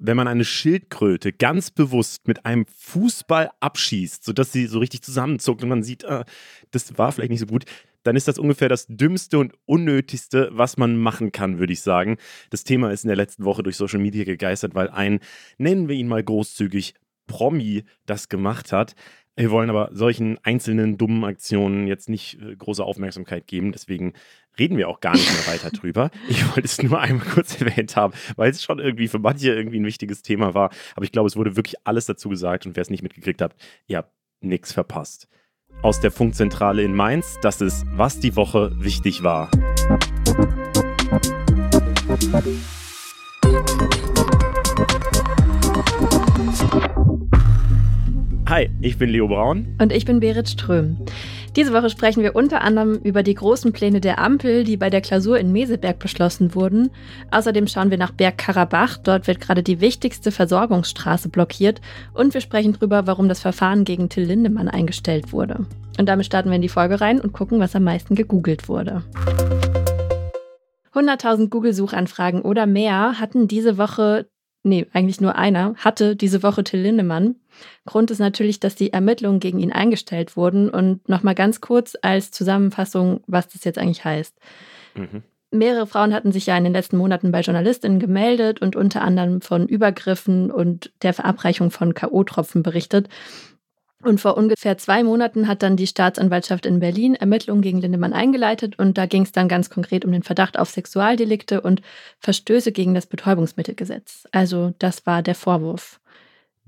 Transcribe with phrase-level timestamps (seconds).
[0.00, 5.62] wenn man eine Schildkröte ganz bewusst mit einem Fußball abschießt, sodass sie so richtig zusammenzuckt
[5.62, 6.24] und man sieht, äh,
[6.70, 7.66] das war vielleicht nicht so gut,
[8.02, 12.16] dann ist das ungefähr das Dümmste und Unnötigste, was man machen kann, würde ich sagen.
[12.48, 15.20] Das Thema ist in der letzten Woche durch Social Media gegeistert, weil ein,
[15.58, 16.94] nennen wir ihn mal großzügig,
[17.26, 18.94] Promi das gemacht hat.
[19.36, 23.72] Wir wollen aber solchen einzelnen dummen Aktionen jetzt nicht äh, große Aufmerksamkeit geben.
[23.72, 24.14] Deswegen
[24.58, 26.10] reden wir auch gar nicht mehr weiter drüber.
[26.28, 29.80] Ich wollte es nur einmal kurz erwähnt haben, weil es schon irgendwie für manche irgendwie
[29.80, 30.70] ein wichtiges Thema war.
[30.94, 33.54] Aber ich glaube, es wurde wirklich alles dazu gesagt und wer es nicht mitgekriegt hat,
[33.86, 35.28] ihr habt nichts verpasst.
[35.82, 39.50] Aus der Funkzentrale in Mainz, das ist, was die Woche wichtig war.
[48.46, 49.76] Hi, ich bin Leo Braun.
[49.80, 50.98] Und ich bin Berit Ström.
[51.56, 55.00] Diese Woche sprechen wir unter anderem über die großen Pläne der Ampel, die bei der
[55.00, 56.90] Klausur in Meseberg beschlossen wurden.
[57.32, 58.98] Außerdem schauen wir nach Bergkarabach.
[58.98, 61.80] Dort wird gerade die wichtigste Versorgungsstraße blockiert.
[62.14, 65.66] Und wir sprechen darüber, warum das Verfahren gegen Till Lindemann eingestellt wurde.
[65.98, 69.02] Und damit starten wir in die Folge rein und gucken, was am meisten gegoogelt wurde.
[70.94, 74.28] 100.000 Google-Suchanfragen oder mehr hatten diese Woche
[74.62, 77.36] nee, eigentlich nur einer, hatte diese Woche Till Lindemann.
[77.86, 80.68] Grund ist natürlich, dass die Ermittlungen gegen ihn eingestellt wurden.
[80.68, 84.36] Und nochmal ganz kurz als Zusammenfassung, was das jetzt eigentlich heißt.
[84.94, 85.22] Mhm.
[85.52, 89.40] Mehrere Frauen hatten sich ja in den letzten Monaten bei Journalistinnen gemeldet und unter anderem
[89.40, 93.08] von Übergriffen und der Verabreichung von K.O.-Tropfen berichtet.
[94.02, 98.78] Und vor ungefähr zwei Monaten hat dann die Staatsanwaltschaft in Berlin Ermittlungen gegen Lindemann eingeleitet
[98.78, 101.82] und da ging es dann ganz konkret um den Verdacht auf Sexualdelikte und
[102.18, 104.26] Verstöße gegen das Betäubungsmittelgesetz.
[104.32, 106.00] Also das war der Vorwurf.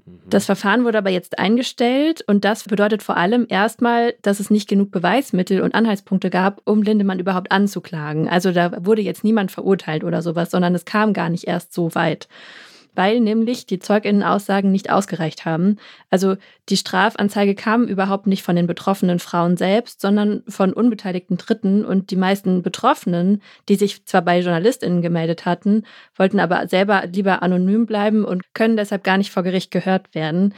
[0.04, 0.20] Mhm.
[0.28, 4.68] Das Verfahren wurde aber jetzt eingestellt und das bedeutet vor allem erstmal, dass es nicht
[4.68, 8.28] genug Beweismittel und Anhaltspunkte gab, um Lindemann überhaupt anzuklagen.
[8.28, 11.94] Also da wurde jetzt niemand verurteilt oder sowas, sondern es kam gar nicht erst so
[11.94, 12.28] weit
[12.94, 15.76] weil nämlich die Zeuginnenaussagen nicht ausgereicht haben.
[16.10, 16.36] Also
[16.68, 22.10] die Strafanzeige kam überhaupt nicht von den betroffenen Frauen selbst, sondern von unbeteiligten Dritten und
[22.10, 25.84] die meisten Betroffenen, die sich zwar bei Journalistinnen gemeldet hatten,
[26.16, 30.54] wollten aber selber lieber anonym bleiben und können deshalb gar nicht vor Gericht gehört werden.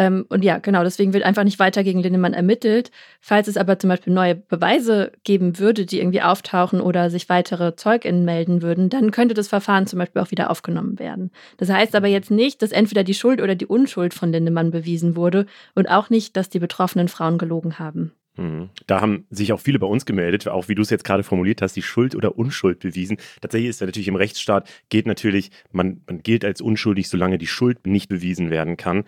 [0.00, 2.90] Ähm, und ja, genau, deswegen wird einfach nicht weiter gegen Lindemann ermittelt.
[3.20, 7.76] Falls es aber zum Beispiel neue Beweise geben würde, die irgendwie auftauchen oder sich weitere
[7.76, 11.30] ZeugInnen melden würden, dann könnte das Verfahren zum Beispiel auch wieder aufgenommen werden.
[11.58, 15.16] Das heißt aber jetzt nicht, dass entweder die Schuld oder die Unschuld von Lindemann bewiesen
[15.16, 15.44] wurde
[15.74, 18.12] und auch nicht, dass die betroffenen Frauen gelogen haben.
[18.36, 18.70] Mhm.
[18.86, 21.60] Da haben sich auch viele bei uns gemeldet, auch wie du es jetzt gerade formuliert
[21.60, 23.18] hast, die Schuld oder Unschuld bewiesen.
[23.40, 27.46] Tatsächlich ist ja natürlich im Rechtsstaat, geht natürlich, man, man gilt als unschuldig, solange die
[27.46, 29.04] Schuld nicht bewiesen werden kann.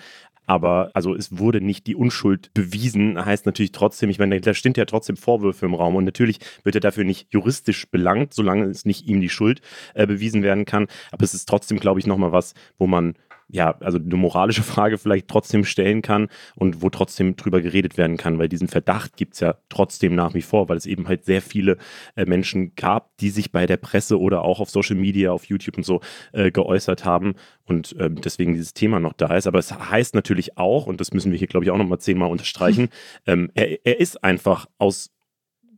[0.47, 4.75] Aber also es wurde nicht die Unschuld bewiesen, heißt natürlich trotzdem, ich meine, da stehen
[4.77, 8.85] ja trotzdem Vorwürfe im Raum und natürlich wird er dafür nicht juristisch belangt, solange es
[8.85, 9.61] nicht ihm die Schuld
[9.95, 10.89] äh, bewiesen werden kann.
[11.11, 13.15] Aber es ist trotzdem, glaube ich, nochmal was, wo man
[13.53, 18.17] ja, also eine moralische Frage vielleicht trotzdem stellen kann und wo trotzdem drüber geredet werden
[18.17, 21.27] kann, weil diesen Verdacht gibt es ja trotzdem nach wie vor, weil es eben halt
[21.27, 21.77] sehr viele
[22.17, 25.77] äh, Menschen gab, die sich bei der Presse oder auch auf Social Media, auf YouTube
[25.77, 26.01] und so
[26.33, 27.35] äh, geäußert haben
[27.67, 29.47] und äh, deswegen dieses Thema noch da ist.
[29.47, 32.31] Aber es heißt natürlich auch, und das müssen wir hier, glaube ich, auch nochmal zehnmal
[32.31, 32.89] unterstreichen,
[33.27, 35.12] ähm, er, er ist einfach aus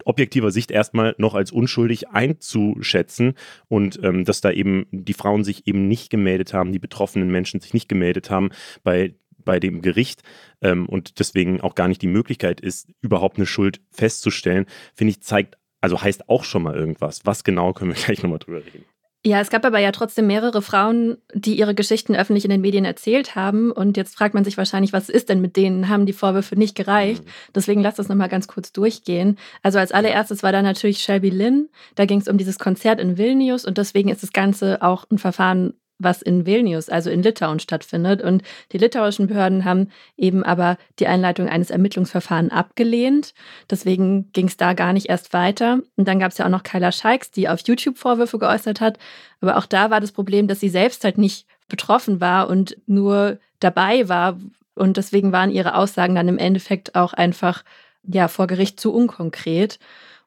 [0.04, 3.34] objektiver Sicht erstmal noch als unschuldig einzuschätzen
[3.68, 7.60] und ähm, dass da eben die Frauen sich eben nicht gemeldet haben, die betroffenen Menschen
[7.60, 8.50] sich nicht gemeldet haben
[8.82, 10.22] bei bei dem Gericht
[10.62, 15.22] ähm, und deswegen auch gar nicht die Möglichkeit ist, überhaupt eine Schuld festzustellen, finde ich,
[15.22, 17.20] zeigt, also heißt auch schon mal irgendwas.
[17.24, 18.86] Was genau können wir gleich nochmal drüber reden.
[19.26, 22.84] Ja, es gab aber ja trotzdem mehrere Frauen, die ihre Geschichten öffentlich in den Medien
[22.84, 23.72] erzählt haben.
[23.72, 25.88] Und jetzt fragt man sich wahrscheinlich, was ist denn mit denen?
[25.88, 27.24] Haben die Vorwürfe nicht gereicht?
[27.24, 27.30] Mhm.
[27.54, 29.38] Deswegen lasst uns nochmal ganz kurz durchgehen.
[29.62, 31.70] Also als allererstes war da natürlich Shelby Lynn.
[31.94, 35.16] Da ging es um dieses Konzert in Vilnius und deswegen ist das Ganze auch ein
[35.16, 38.22] Verfahren was in Vilnius, also in Litauen stattfindet.
[38.22, 43.34] Und die litauischen Behörden haben eben aber die Einleitung eines Ermittlungsverfahrens abgelehnt.
[43.70, 45.80] Deswegen ging es da gar nicht erst weiter.
[45.96, 48.98] Und dann gab es ja auch noch Kyla Scheiks, die auf YouTube Vorwürfe geäußert hat.
[49.40, 53.38] Aber auch da war das Problem, dass sie selbst halt nicht betroffen war und nur
[53.60, 54.38] dabei war.
[54.74, 57.62] Und deswegen waren ihre Aussagen dann im Endeffekt auch einfach
[58.02, 59.78] ja vor Gericht zu unkonkret.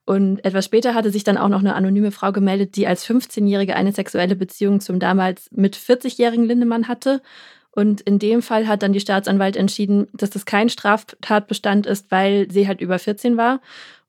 [0.08, 3.76] Und etwas später hatte sich dann auch noch eine anonyme Frau gemeldet, die als 15-Jährige
[3.76, 7.22] eine sexuelle Beziehung zum damals mit 40-jährigen Lindemann hatte.
[7.72, 12.50] Und in dem Fall hat dann die Staatsanwalt entschieden, dass das kein Straftatbestand ist, weil
[12.50, 13.60] sie halt über 14 war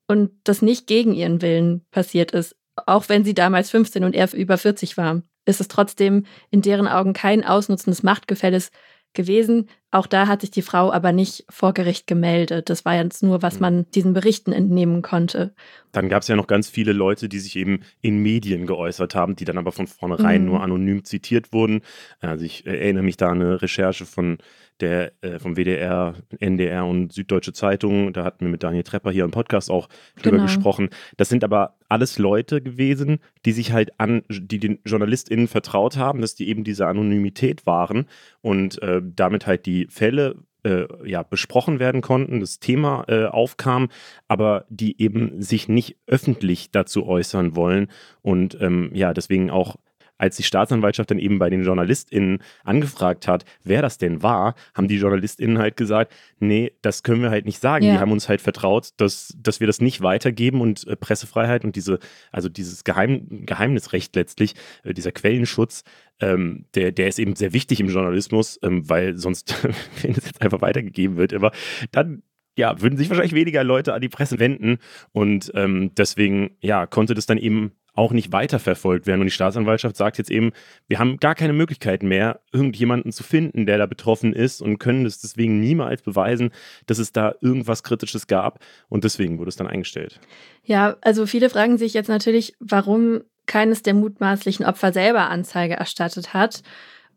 [0.07, 2.55] und das nicht gegen ihren Willen passiert ist.
[2.85, 6.87] Auch wenn sie damals 15 und er über 40 war, ist es trotzdem in deren
[6.87, 8.71] Augen kein Ausnutzen des Machtgefälles
[9.13, 12.69] gewesen, auch da hat sich die Frau aber nicht vor Gericht gemeldet.
[12.69, 13.61] Das war jetzt nur, was hm.
[13.61, 15.53] man diesen Berichten entnehmen konnte.
[15.91, 19.35] Dann gab es ja noch ganz viele Leute, die sich eben in Medien geäußert haben,
[19.35, 20.47] die dann aber von vornherein mhm.
[20.49, 21.81] nur anonym zitiert wurden.
[22.19, 24.37] Also ich erinnere mich da an eine Recherche von
[24.81, 28.13] der äh, vom WDR, NDR und Süddeutsche Zeitung.
[28.13, 30.43] Da hatten wir mit Daniel Trepper hier im Podcast auch drüber genau.
[30.43, 30.89] gesprochen.
[31.17, 36.21] Das sind aber alles Leute gewesen, die sich halt an, die den JournalistInnen vertraut haben,
[36.21, 38.05] dass die eben diese Anonymität waren
[38.41, 43.89] und äh, damit halt die Fälle äh, ja, besprochen werden konnten, das Thema äh, aufkam,
[44.27, 47.87] aber die eben sich nicht öffentlich dazu äußern wollen
[48.21, 49.77] und ähm, ja, deswegen auch
[50.19, 54.87] als die Staatsanwaltschaft dann eben bei den JournalistInnen angefragt hat, wer das denn war, haben
[54.87, 57.85] die JournalistInnen halt gesagt, nee, das können wir halt nicht sagen.
[57.85, 57.93] Ja.
[57.93, 61.75] Die haben uns halt vertraut, dass, dass wir das nicht weitergeben und äh, Pressefreiheit und
[61.75, 61.99] diese,
[62.31, 65.83] also dieses Geheim, Geheimnisrecht letztlich, äh, dieser Quellenschutz,
[66.19, 69.55] ähm, der, der ist eben sehr wichtig im Journalismus, ähm, weil sonst,
[70.01, 71.51] wenn es jetzt einfach weitergegeben wird, aber
[71.91, 72.23] dann
[72.57, 74.79] ja, würden sich wahrscheinlich weniger Leute an die Presse wenden.
[75.13, 79.21] Und ähm, deswegen, ja, konnte das dann eben auch nicht weiterverfolgt werden.
[79.21, 80.51] Und die Staatsanwaltschaft sagt jetzt eben,
[80.87, 85.05] wir haben gar keine Möglichkeit mehr, irgendjemanden zu finden, der da betroffen ist und können
[85.05, 86.51] es deswegen niemals beweisen,
[86.85, 88.59] dass es da irgendwas Kritisches gab.
[88.87, 90.19] Und deswegen wurde es dann eingestellt.
[90.63, 96.33] Ja, also viele fragen sich jetzt natürlich, warum keines der mutmaßlichen Opfer selber Anzeige erstattet
[96.33, 96.61] hat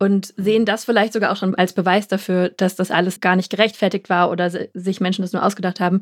[0.03, 3.51] und sehen das vielleicht sogar auch schon als Beweis dafür, dass das alles gar nicht
[3.51, 6.01] gerechtfertigt war oder sich Menschen das nur ausgedacht haben.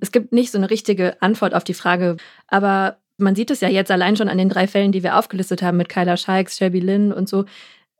[0.00, 2.16] Es gibt nicht so eine richtige Antwort auf die Frage,
[2.46, 5.62] aber man sieht es ja jetzt allein schon an den drei Fällen, die wir aufgelistet
[5.62, 7.44] haben mit Kyla Shikes, Shelby Lynn und so.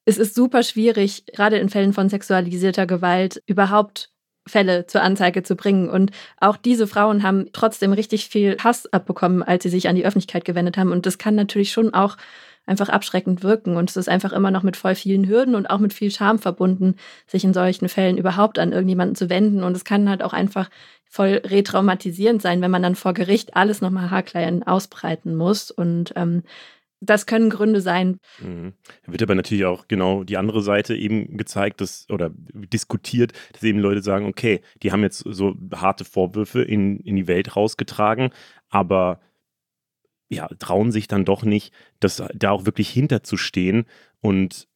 [0.04, 4.10] Es ist super schwierig, gerade in Fällen von sexualisierter Gewalt, überhaupt
[4.46, 5.88] Fälle zur Anzeige zu bringen.
[5.88, 6.10] Und
[6.40, 10.44] auch diese Frauen haben trotzdem richtig viel Hass abbekommen, als sie sich an die Öffentlichkeit
[10.44, 10.90] gewendet haben.
[10.90, 12.16] Und das kann natürlich schon auch
[12.66, 13.76] einfach abschreckend wirken.
[13.76, 16.38] Und es ist einfach immer noch mit voll vielen Hürden und auch mit viel Scham
[16.38, 19.62] verbunden, sich in solchen Fällen überhaupt an irgendjemanden zu wenden.
[19.62, 20.70] Und es kann halt auch einfach
[21.08, 25.70] voll retraumatisierend sein, wenn man dann vor Gericht alles nochmal haarklein ausbreiten muss.
[25.70, 26.42] Und ähm,
[27.02, 28.18] das können Gründe sein.
[28.40, 28.74] Mhm.
[29.04, 33.62] Da wird aber natürlich auch genau die andere Seite eben gezeigt, dass oder diskutiert, dass
[33.64, 38.30] eben Leute sagen, okay, die haben jetzt so harte Vorwürfe in, in die Welt rausgetragen,
[38.70, 39.20] aber
[40.32, 43.84] ja, trauen sich dann doch nicht, das da auch wirklich hinterzustehen
[44.20, 44.68] und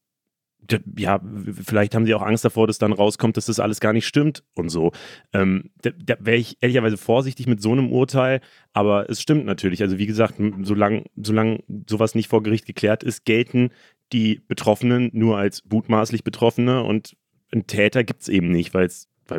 [0.97, 1.20] ja,
[1.53, 4.43] vielleicht haben sie auch Angst davor, dass dann rauskommt, dass das alles gar nicht stimmt
[4.55, 4.93] und so.
[5.32, 8.41] Ähm, da, da wäre ich ehrlicherweise vorsichtig mit so einem Urteil,
[8.73, 9.82] aber es stimmt natürlich.
[9.82, 13.70] Also wie gesagt, solange solang sowas nicht vor Gericht geklärt ist, gelten
[14.12, 17.17] die Betroffenen nur als mutmaßlich Betroffene und
[17.53, 18.91] einen Täter gibt es eben nicht, weil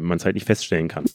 [0.02, 1.06] man es halt nicht feststellen kann.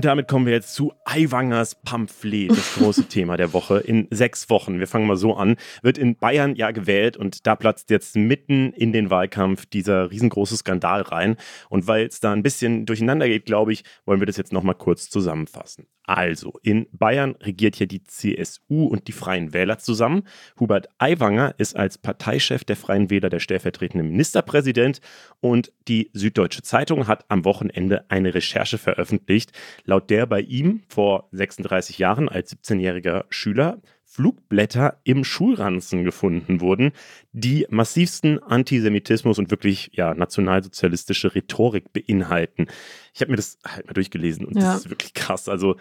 [0.00, 3.80] Und damit kommen wir jetzt zu Aiwangers Pamphlet, das große Thema der Woche.
[3.80, 7.54] In sechs Wochen, wir fangen mal so an, wird in Bayern ja gewählt und da
[7.54, 11.36] platzt jetzt mitten in den Wahlkampf dieser riesengroße Skandal rein.
[11.68, 14.74] Und weil es da ein bisschen durcheinander geht, glaube ich, wollen wir das jetzt nochmal
[14.74, 15.86] kurz zusammenfassen.
[16.10, 20.24] Also, in Bayern regiert hier die CSU und die Freien Wähler zusammen.
[20.58, 25.00] Hubert Aiwanger ist als Parteichef der Freien Wähler der stellvertretende Ministerpräsident
[25.38, 29.52] und die Süddeutsche Zeitung hat am Wochenende eine Recherche veröffentlicht,
[29.84, 36.90] laut der bei ihm vor 36 Jahren als 17-jähriger Schüler Flugblätter im Schulranzen gefunden wurden,
[37.30, 42.66] die massivsten Antisemitismus und wirklich ja, nationalsozialistische Rhetorik beinhalten.
[43.14, 44.62] Ich habe mir das halt mal durchgelesen und ja.
[44.62, 45.48] das ist wirklich krass.
[45.48, 45.76] Also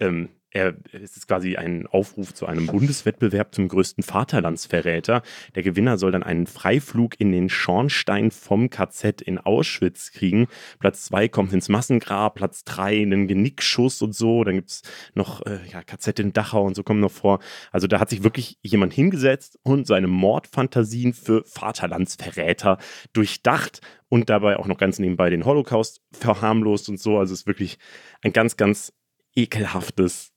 [0.00, 5.22] ähm, er, es ist quasi ein Aufruf zu einem Bundeswettbewerb zum größten Vaterlandsverräter.
[5.54, 10.48] Der Gewinner soll dann einen Freiflug in den Schornstein vom KZ in Auschwitz kriegen.
[10.80, 14.42] Platz zwei kommt ins Massengrab, Platz drei einen Genickschuss und so.
[14.42, 14.82] Dann gibt es
[15.14, 17.38] noch äh, ja, KZ in Dachau und so kommen noch vor.
[17.70, 22.78] Also da hat sich wirklich jemand hingesetzt und seine Mordfantasien für Vaterlandsverräter
[23.12, 27.18] durchdacht und dabei auch noch ganz nebenbei den Holocaust verharmlost und so.
[27.18, 27.78] Also es ist wirklich
[28.22, 28.92] ein ganz, ganz
[29.36, 30.30] ekelhaftes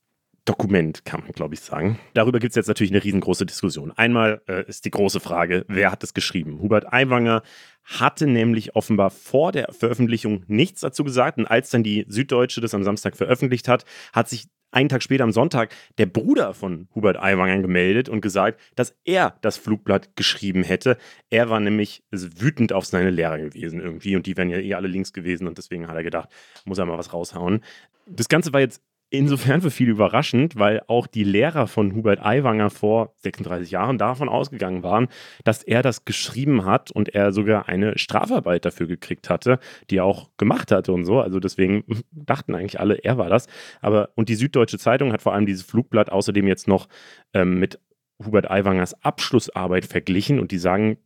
[0.45, 1.99] Dokument, kann man, glaube ich, sagen.
[2.13, 3.91] Darüber gibt es jetzt natürlich eine riesengroße Diskussion.
[3.91, 6.59] Einmal äh, ist die große Frage, wer hat es geschrieben?
[6.59, 7.43] Hubert Aiwanger
[7.85, 11.37] hatte nämlich offenbar vor der Veröffentlichung nichts dazu gesagt.
[11.37, 15.23] Und als dann die Süddeutsche das am Samstag veröffentlicht hat, hat sich einen Tag später
[15.23, 20.63] am Sonntag der Bruder von Hubert Aiwanger gemeldet und gesagt, dass er das Flugblatt geschrieben
[20.63, 20.97] hätte.
[21.29, 24.87] Er war nämlich wütend auf seine Lehrer gewesen irgendwie und die wären ja eh alle
[24.87, 26.29] links gewesen und deswegen hat er gedacht,
[26.65, 27.63] muss er mal was raushauen.
[28.07, 28.81] Das Ganze war jetzt
[29.13, 34.27] insofern für viele überraschend, weil auch die Lehrer von Hubert Aiwanger vor 36 Jahren davon
[34.27, 35.07] ausgegangen waren,
[35.43, 39.59] dass er das geschrieben hat und er sogar eine Strafarbeit dafür gekriegt hatte,
[39.91, 41.19] die er auch gemacht hatte und so.
[41.19, 43.45] Also deswegen dachten eigentlich alle, er war das.
[43.81, 46.87] Aber und die Süddeutsche Zeitung hat vor allem dieses Flugblatt außerdem jetzt noch
[47.35, 47.79] ähm, mit
[48.25, 50.97] Hubert Aiwangers Abschlussarbeit verglichen und die sagen,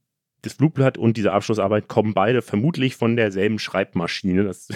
[0.43, 4.45] das Flugblatt und diese Abschlussarbeit kommen beide vermutlich von derselben Schreibmaschine.
[4.45, 4.69] Das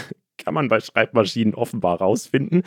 [0.44, 2.64] kann man bei Schreibmaschinen offenbar rausfinden.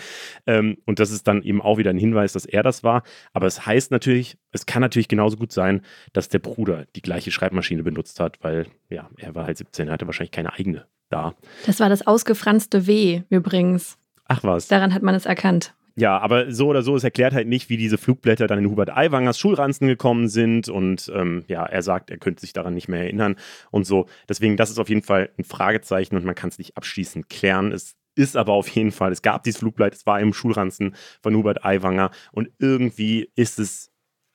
[0.46, 3.02] Ähm, und das ist dann eben auch wieder ein Hinweis, dass er das war.
[3.32, 7.30] Aber es heißt natürlich, es kann natürlich genauso gut sein, dass der Bruder die gleiche
[7.30, 11.34] Schreibmaschine benutzt hat, weil ja, er war halt 17, er hatte wahrscheinlich keine eigene da.
[11.66, 13.98] Das war das ausgefranste W übrigens.
[14.26, 14.68] Ach was.
[14.68, 15.74] Daran hat man es erkannt.
[15.96, 18.90] Ja, aber so oder so, es erklärt halt nicht, wie diese Flugblätter dann in Hubert
[18.90, 20.68] Aiwangers Schulranzen gekommen sind.
[20.68, 23.36] Und ähm, ja, er sagt, er könnte sich daran nicht mehr erinnern
[23.70, 24.06] und so.
[24.28, 27.70] Deswegen, das ist auf jeden Fall ein Fragezeichen und man kann es nicht abschließend klären.
[27.70, 31.34] Es ist aber auf jeden Fall, es gab dieses Flugblatt, es war im Schulranzen von
[31.36, 33.92] Hubert Aiwanger und irgendwie ist es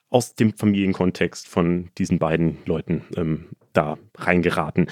[0.08, 4.88] aus dem Familienkontext von diesen beiden Leuten ähm, da reingeraten.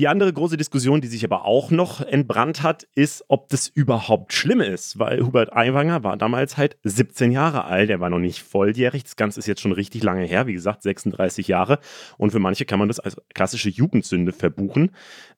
[0.00, 4.32] Die andere große Diskussion, die sich aber auch noch entbrannt hat, ist, ob das überhaupt
[4.32, 8.42] schlimm ist, weil Hubert Aiwanger war damals halt 17 Jahre alt, er war noch nicht
[8.42, 11.78] volljährig, das Ganze ist jetzt schon richtig lange her, wie gesagt, 36 Jahre.
[12.18, 14.90] Und für manche kann man das als klassische Jugendsünde verbuchen.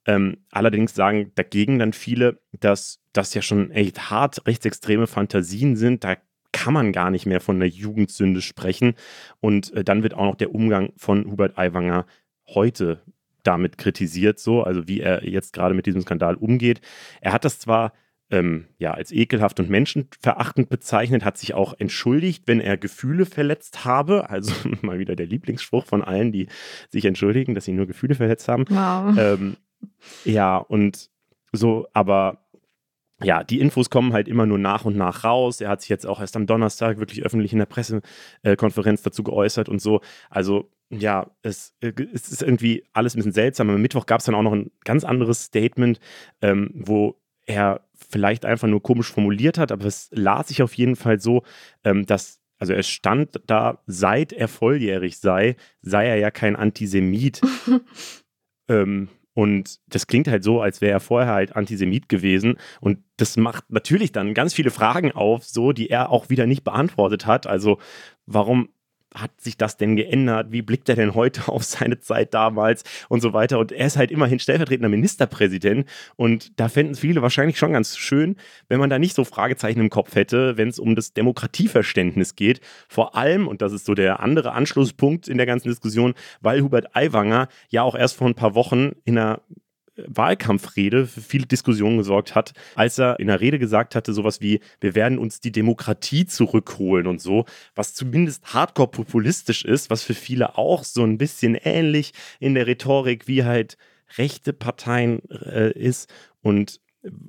[0.06, 6.02] Ähm, allerdings sagen dagegen dann viele, dass das ja schon echt hart rechtsextreme Fantasien sind,
[6.02, 6.16] da
[6.52, 8.94] kann man gar nicht mehr von einer Jugendsünde sprechen.
[9.40, 12.06] Und äh, dann wird auch noch der Umgang von Hubert Aiwanger
[12.46, 13.02] heute
[13.46, 16.80] damit kritisiert, so, also wie er jetzt gerade mit diesem Skandal umgeht.
[17.20, 17.92] Er hat das zwar
[18.30, 23.84] ähm, ja, als ekelhaft und menschenverachtend bezeichnet, hat sich auch entschuldigt, wenn er Gefühle verletzt
[23.84, 24.30] habe.
[24.30, 26.48] Also mal wieder der Lieblingsspruch von allen, die
[26.88, 28.64] sich entschuldigen, dass sie nur Gefühle verletzt haben.
[28.68, 29.16] Wow.
[29.16, 29.56] Ähm,
[30.24, 31.10] ja, und
[31.52, 32.45] so, aber
[33.22, 35.60] ja, die Infos kommen halt immer nur nach und nach raus.
[35.60, 39.68] Er hat sich jetzt auch erst am Donnerstag wirklich öffentlich in der Pressekonferenz dazu geäußert
[39.68, 40.00] und so.
[40.28, 43.70] Also ja, es, äh, es, ist irgendwie alles ein bisschen seltsam.
[43.70, 45.98] Am Mittwoch gab es dann auch noch ein ganz anderes Statement,
[46.42, 50.96] ähm, wo er vielleicht einfach nur komisch formuliert hat, aber es las sich auf jeden
[50.96, 51.42] Fall so,
[51.84, 57.40] ähm, dass, also er stand da, seit er volljährig sei, sei er ja kein Antisemit.
[58.68, 62.56] ähm, und das klingt halt so, als wäre er vorher halt Antisemit gewesen.
[62.80, 66.64] Und das macht natürlich dann ganz viele Fragen auf, so, die er auch wieder nicht
[66.64, 67.46] beantwortet hat.
[67.46, 67.78] Also,
[68.24, 68.70] warum
[69.16, 70.52] hat sich das denn geändert?
[70.52, 73.58] Wie blickt er denn heute auf seine Zeit damals und so weiter?
[73.58, 77.96] Und er ist halt immerhin stellvertretender Ministerpräsident und da fänden es viele wahrscheinlich schon ganz
[77.96, 78.36] schön,
[78.68, 82.60] wenn man da nicht so Fragezeichen im Kopf hätte, wenn es um das Demokratieverständnis geht.
[82.88, 86.94] Vor allem, und das ist so der andere Anschlusspunkt in der ganzen Diskussion, weil Hubert
[86.94, 89.40] Aiwanger ja auch erst vor ein paar Wochen in einer
[89.96, 94.60] Wahlkampfrede für viele Diskussionen gesorgt hat, als er in der Rede gesagt hatte, sowas wie,
[94.80, 100.14] wir werden uns die Demokratie zurückholen und so, was zumindest hardcore populistisch ist, was für
[100.14, 103.76] viele auch so ein bisschen ähnlich in der Rhetorik wie halt
[104.18, 106.12] rechte Parteien äh, ist.
[106.42, 106.80] Und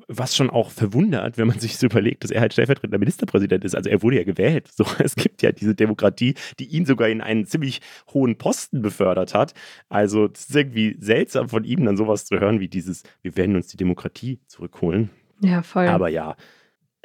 [0.08, 3.76] was schon auch verwundert, wenn man sich so überlegt, dass er halt stellvertretender Ministerpräsident ist.
[3.76, 4.70] Also er wurde ja gewählt.
[4.74, 7.82] So, es gibt ja diese Demokratie, die ihn sogar in einen ziemlich
[8.14, 9.54] hohen Posten befördert hat.
[9.90, 13.56] Also es ist irgendwie seltsam von ihm dann sowas zu hören wie dieses, wir werden
[13.56, 15.10] uns die Demokratie zurückholen.
[15.42, 15.88] Ja, voll.
[15.88, 16.36] Aber ja,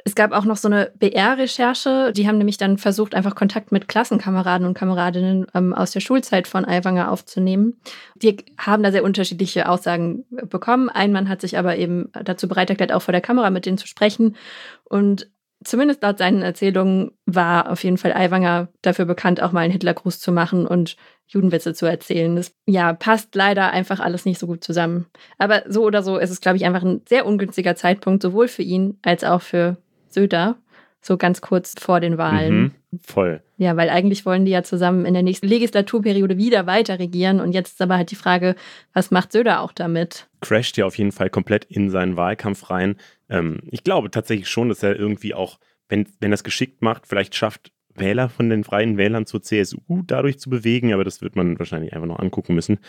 [0.05, 2.11] es gab auch noch so eine BR-Recherche.
[2.13, 6.47] Die haben nämlich dann versucht, einfach Kontakt mit Klassenkameraden und Kameradinnen ähm, aus der Schulzeit
[6.47, 7.79] von Aiwanger aufzunehmen.
[8.15, 10.89] Die haben da sehr unterschiedliche Aussagen bekommen.
[10.89, 13.77] Ein Mann hat sich aber eben dazu bereit erklärt, auch vor der Kamera mit denen
[13.77, 14.35] zu sprechen.
[14.83, 15.29] Und
[15.63, 20.19] zumindest laut seinen Erzählungen war auf jeden Fall Aiwanger dafür bekannt, auch mal einen Hitlergruß
[20.19, 22.35] zu machen und Judenwitze zu erzählen.
[22.35, 25.05] Das ja, passt leider einfach alles nicht so gut zusammen.
[25.37, 28.63] Aber so oder so ist es, glaube ich, einfach ein sehr ungünstiger Zeitpunkt, sowohl für
[28.63, 29.77] ihn als auch für
[30.13, 30.57] Söder,
[31.01, 32.55] so ganz kurz vor den Wahlen.
[32.55, 33.41] Mhm, voll.
[33.57, 37.39] Ja, weil eigentlich wollen die ja zusammen in der nächsten Legislaturperiode wieder weiter regieren.
[37.39, 38.55] Und jetzt ist aber halt die Frage,
[38.93, 40.27] was macht Söder auch damit?
[40.41, 42.95] Crasht ja auf jeden Fall komplett in seinen Wahlkampf rein.
[43.29, 47.07] Ähm, ich glaube tatsächlich schon, dass er irgendwie auch, wenn, wenn er es geschickt macht,
[47.07, 51.35] vielleicht schafft, Wähler von den freien Wählern zur CSU dadurch zu bewegen, aber das wird
[51.35, 52.79] man wahrscheinlich einfach noch angucken müssen.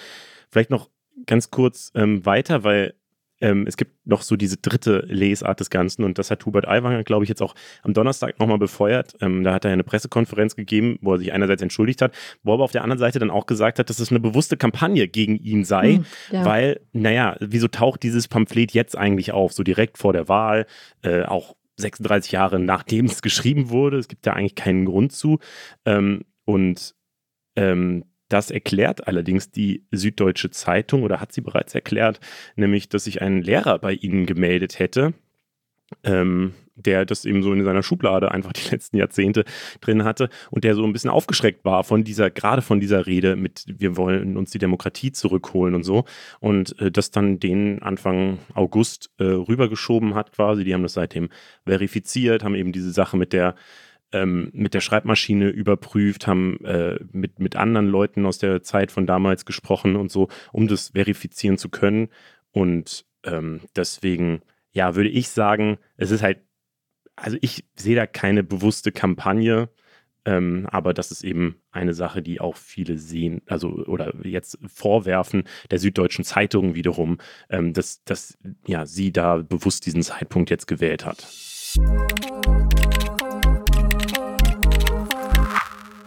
[0.51, 0.89] Vielleicht noch
[1.27, 2.95] ganz kurz ähm, weiter, weil
[3.45, 7.05] ähm, es gibt noch so diese dritte Lesart des Ganzen und das hat Hubert Aiwanger,
[7.05, 9.15] glaube ich, jetzt auch am Donnerstag nochmal befeuert.
[9.21, 12.55] Ähm, da hat er eine Pressekonferenz gegeben, wo er sich einerseits entschuldigt hat, wo er
[12.55, 15.37] aber auf der anderen Seite dann auch gesagt hat, dass es eine bewusste Kampagne gegen
[15.37, 16.45] ihn sei, hm, ja.
[16.47, 20.65] weil, naja, wieso taucht dieses Pamphlet jetzt eigentlich auf, so direkt vor der Wahl,
[21.03, 23.99] äh, auch 36 Jahre nachdem es geschrieben wurde.
[23.99, 25.39] Es gibt da eigentlich keinen Grund zu.
[25.85, 26.95] Ähm, und
[27.57, 32.19] ähm, das erklärt allerdings die Süddeutsche Zeitung oder hat sie bereits erklärt,
[32.57, 35.15] nämlich, dass sich ein Lehrer bei ihnen gemeldet hätte,
[36.03, 39.45] ähm, der das eben so in seiner Schublade einfach die letzten Jahrzehnte
[39.81, 43.37] drin hatte und der so ein bisschen aufgeschreckt war von dieser, gerade von dieser Rede
[43.37, 46.05] mit, wir wollen uns die Demokratie zurückholen und so.
[46.41, 50.65] Und äh, das dann den Anfang August äh, rübergeschoben hat quasi.
[50.65, 51.29] Die haben das seitdem
[51.65, 53.55] verifiziert, haben eben diese Sache mit der
[54.15, 59.07] ähm, mit der Schreibmaschine überprüft, haben äh, mit, mit anderen Leuten aus der Zeit von
[59.07, 62.09] damals gesprochen und so, um das verifizieren zu können.
[62.53, 64.41] Und ähm, deswegen,
[64.71, 66.39] ja, würde ich sagen, es ist halt,
[67.17, 69.69] also ich sehe da keine bewusste Kampagne.
[70.27, 75.45] Ähm, aber das ist eben eine Sache, die auch viele sehen, also oder jetzt vorwerfen
[75.71, 77.19] der Süddeutschen Zeitung wiederum,
[77.51, 81.27] ähm, dass, dass ja, sie da bewusst diesen Zeitpunkt jetzt gewählt hat.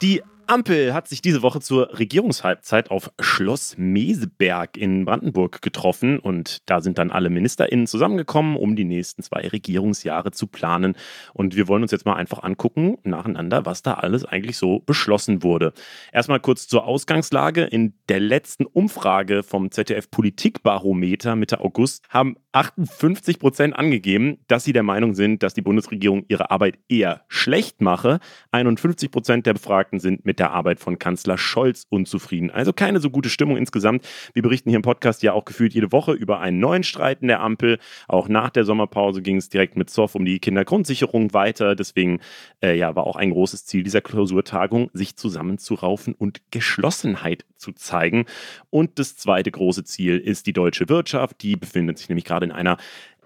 [0.02, 6.70] Die Ampel hat sich diese Woche zur Regierungshalbzeit auf Schloss Meseberg in Brandenburg getroffen und
[6.70, 10.96] da sind dann alle MinisterInnen zusammengekommen, um die nächsten zwei Regierungsjahre zu planen.
[11.34, 15.44] Und wir wollen uns jetzt mal einfach angucken, nacheinander, was da alles eigentlich so beschlossen
[15.44, 15.74] wurde.
[16.14, 17.66] Erstmal kurz zur Ausgangslage.
[17.66, 24.74] In der letzten Umfrage vom ZDF Politikbarometer Mitte August haben 58 Prozent angegeben, dass sie
[24.74, 28.20] der Meinung sind, dass die Bundesregierung ihre Arbeit eher schlecht mache.
[28.52, 32.52] 51 Prozent der Befragten sind mit der Arbeit von Kanzler Scholz unzufrieden.
[32.52, 34.08] Also keine so gute Stimmung insgesamt.
[34.34, 37.28] Wir berichten hier im Podcast ja auch gefühlt jede Woche über einen neuen Streit in
[37.28, 37.80] der Ampel.
[38.08, 41.76] Auch nach der Sommerpause ging es direkt mit Zoff um die Kindergrundsicherung weiter.
[41.76, 42.20] Deswegen
[42.62, 48.26] äh, ja, war auch ein großes Ziel dieser Klausurtagung, sich zusammenzuraufen und Geschlossenheit zu zeigen.
[48.70, 51.42] Und das zweite große Ziel ist die deutsche Wirtschaft.
[51.42, 52.78] Die befindet sich nämlich gerade in einer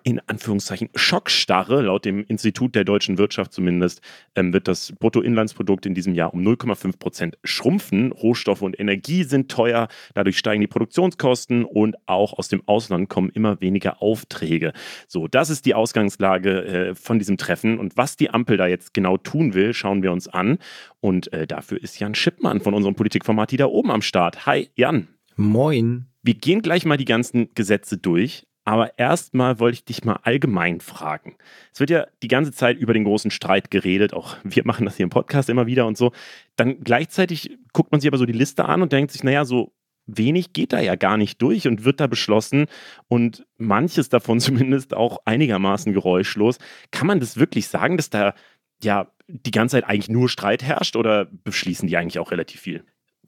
[0.04, 1.82] in Anführungszeichen Schockstarre.
[1.82, 4.02] Laut dem Institut der deutschen Wirtschaft zumindest
[4.36, 8.12] ähm, wird das Bruttoinlandsprodukt in diesem Jahr um 0,5 Prozent schrumpfen.
[8.12, 13.30] Rohstoffe und Energie sind teuer, dadurch steigen die Produktionskosten und auch aus dem Ausland kommen
[13.30, 14.74] immer weniger Aufträge.
[15.08, 17.80] So, das ist die Ausgangslage äh, von diesem Treffen.
[17.80, 20.58] Und was die Ampel da jetzt genau tun will, schauen wir uns an.
[21.00, 24.46] Und äh, dafür ist Jan Schippmann von unserem Politikformat da oben am Start.
[24.46, 25.08] Hi, Jan.
[25.36, 26.06] Moin.
[26.24, 28.48] Wir gehen gleich mal die ganzen Gesetze durch.
[28.64, 31.36] Aber erstmal wollte ich dich mal allgemein fragen.
[31.74, 34.98] Es wird ja die ganze Zeit über den großen Streit geredet, auch wir machen das
[34.98, 36.12] hier im Podcast immer wieder und so.
[36.58, 39.74] Dann gleichzeitig guckt man sich aber so die Liste an und denkt sich, naja, so
[40.06, 42.66] wenig geht da ja gar nicht durch und wird da beschlossen
[43.08, 46.58] und manches davon zumindest auch einigermaßen geräuschlos.
[46.92, 48.36] Kann man das wirklich sagen, dass da
[48.84, 52.84] ja die ganze Zeit eigentlich nur Streit herrscht oder beschließen die eigentlich auch relativ viel?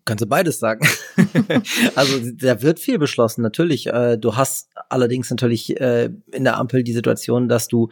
[0.05, 0.85] Kannst du beides sagen.
[1.95, 3.87] also da wird viel beschlossen, natürlich.
[3.87, 7.89] Äh, du hast allerdings natürlich äh, in der Ampel die Situation, dass du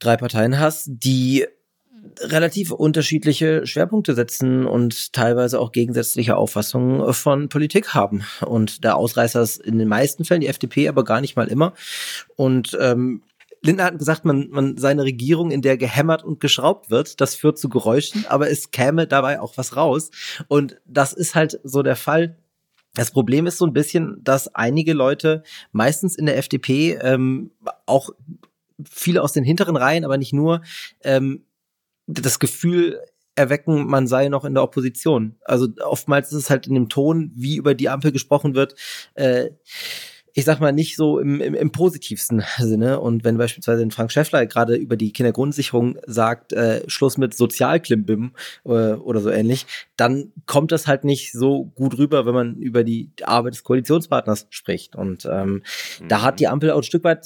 [0.00, 1.46] drei Parteien hast, die
[2.20, 8.24] relativ unterschiedliche Schwerpunkte setzen und teilweise auch gegensätzliche Auffassungen von Politik haben.
[8.44, 11.74] Und der Ausreißer ist in den meisten Fällen die FDP, aber gar nicht mal immer.
[12.36, 13.22] Und ähm,
[13.64, 17.58] Lindner hat gesagt, man, man seine Regierung, in der gehämmert und geschraubt wird, das führt
[17.58, 20.10] zu Geräuschen, aber es käme dabei auch was raus.
[20.48, 22.36] Und das ist halt so der Fall.
[22.94, 27.52] Das Problem ist so ein bisschen, dass einige Leute meistens in der FDP ähm,
[27.86, 28.10] auch
[28.88, 30.60] viele aus den hinteren Reihen, aber nicht nur,
[31.02, 31.44] ähm,
[32.06, 33.00] das Gefühl
[33.34, 35.36] erwecken, man sei noch in der Opposition.
[35.44, 38.74] Also oftmals ist es halt in dem Ton, wie über die Ampel gesprochen wird,
[39.14, 39.50] äh,
[40.36, 42.98] ich sag mal, nicht so im, im, im positivsten Sinne.
[43.00, 48.32] Und wenn beispielsweise Frank Schäffler gerade über die Kindergrundsicherung sagt, äh, Schluss mit Sozialklimbim
[48.64, 49.66] äh, oder so ähnlich,
[49.96, 54.48] dann kommt das halt nicht so gut rüber, wenn man über die Arbeit des Koalitionspartners
[54.50, 54.96] spricht.
[54.96, 55.62] Und ähm,
[56.00, 56.08] mhm.
[56.08, 57.24] da hat die Ampel auch ein Stück weit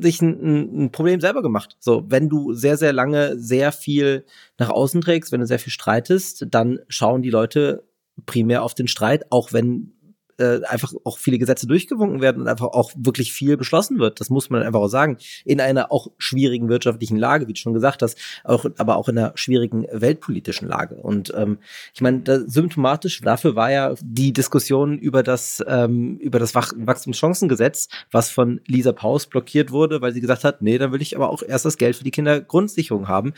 [0.00, 1.76] sich ein, ein Problem selber gemacht.
[1.80, 4.26] So, wenn du sehr, sehr lange sehr viel
[4.58, 7.84] nach außen trägst, wenn du sehr viel streitest, dann schauen die Leute
[8.26, 9.92] primär auf den Streit, auch wenn
[10.38, 14.20] äh, einfach auch viele Gesetze durchgewunken werden und einfach auch wirklich viel beschlossen wird.
[14.20, 15.18] Das muss man einfach auch sagen.
[15.44, 19.18] In einer auch schwierigen wirtschaftlichen Lage, wie du schon gesagt hast, auch, aber auch in
[19.18, 20.96] einer schwierigen weltpolitischen Lage.
[20.96, 21.58] Und ähm,
[21.94, 26.72] ich meine, da, symptomatisch dafür war ja die Diskussion über das, ähm, über das Wach
[26.76, 31.16] Wachstumschancengesetz, was von Lisa Paus blockiert wurde, weil sie gesagt hat, nee, dann will ich
[31.16, 33.34] aber auch erst das Geld für die Kindergrundsicherung haben.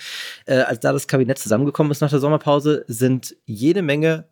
[0.47, 4.27] Äh, als da das Kabinett zusammengekommen ist nach der Sommerpause, sind jede Menge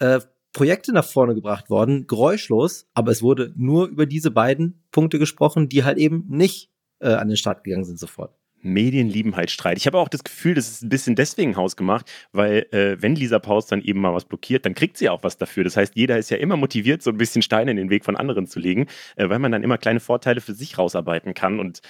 [0.00, 0.20] äh,
[0.52, 5.68] Projekte nach vorne gebracht worden, geräuschlos, aber es wurde nur über diese beiden Punkte gesprochen,
[5.68, 8.39] die halt eben nicht äh, an den Start gegangen sind sofort.
[8.62, 9.78] Medien lieben halt Streit.
[9.78, 13.38] Ich habe auch das Gefühl, das ist ein bisschen deswegen hausgemacht, weil äh, wenn Lisa
[13.38, 15.64] Paus dann eben mal was blockiert, dann kriegt sie auch was dafür.
[15.64, 18.16] Das heißt, jeder ist ja immer motiviert, so ein bisschen Steine in den Weg von
[18.16, 21.58] anderen zu legen, äh, weil man dann immer kleine Vorteile für sich rausarbeiten kann.
[21.58, 21.80] Und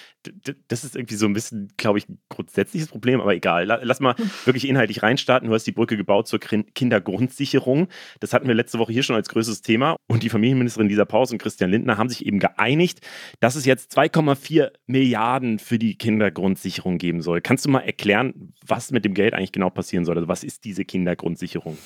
[0.68, 3.66] das ist irgendwie so ein bisschen, glaube ich, ein grundsätzliches Problem, aber egal.
[3.82, 5.48] Lass mal wirklich inhaltlich reinstarten.
[5.48, 7.88] Du hast die Brücke gebaut zur Kindergrundsicherung.
[8.20, 9.96] Das hatten wir letzte Woche hier schon als größtes Thema.
[10.06, 13.00] Und die Familienministerin Lisa Paus und Christian Lindner haben sich eben geeinigt,
[13.40, 17.40] dass es jetzt 2,4 Milliarden für die Kindergrundsicherung Kindergrundsicherung geben soll.
[17.40, 20.16] Kannst du mal erklären, was mit dem Geld eigentlich genau passieren soll?
[20.16, 21.76] Also was ist diese Kindergrundsicherung?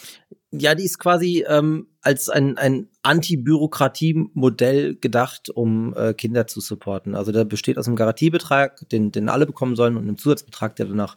[0.50, 7.14] Ja, die ist quasi ähm, als ein, ein Anti-Bürokratie-Modell gedacht, um äh, Kinder zu supporten.
[7.14, 10.86] Also der besteht aus einem Garantiebetrag, den, den alle bekommen sollen, und einem Zusatzbetrag, der
[10.86, 11.16] danach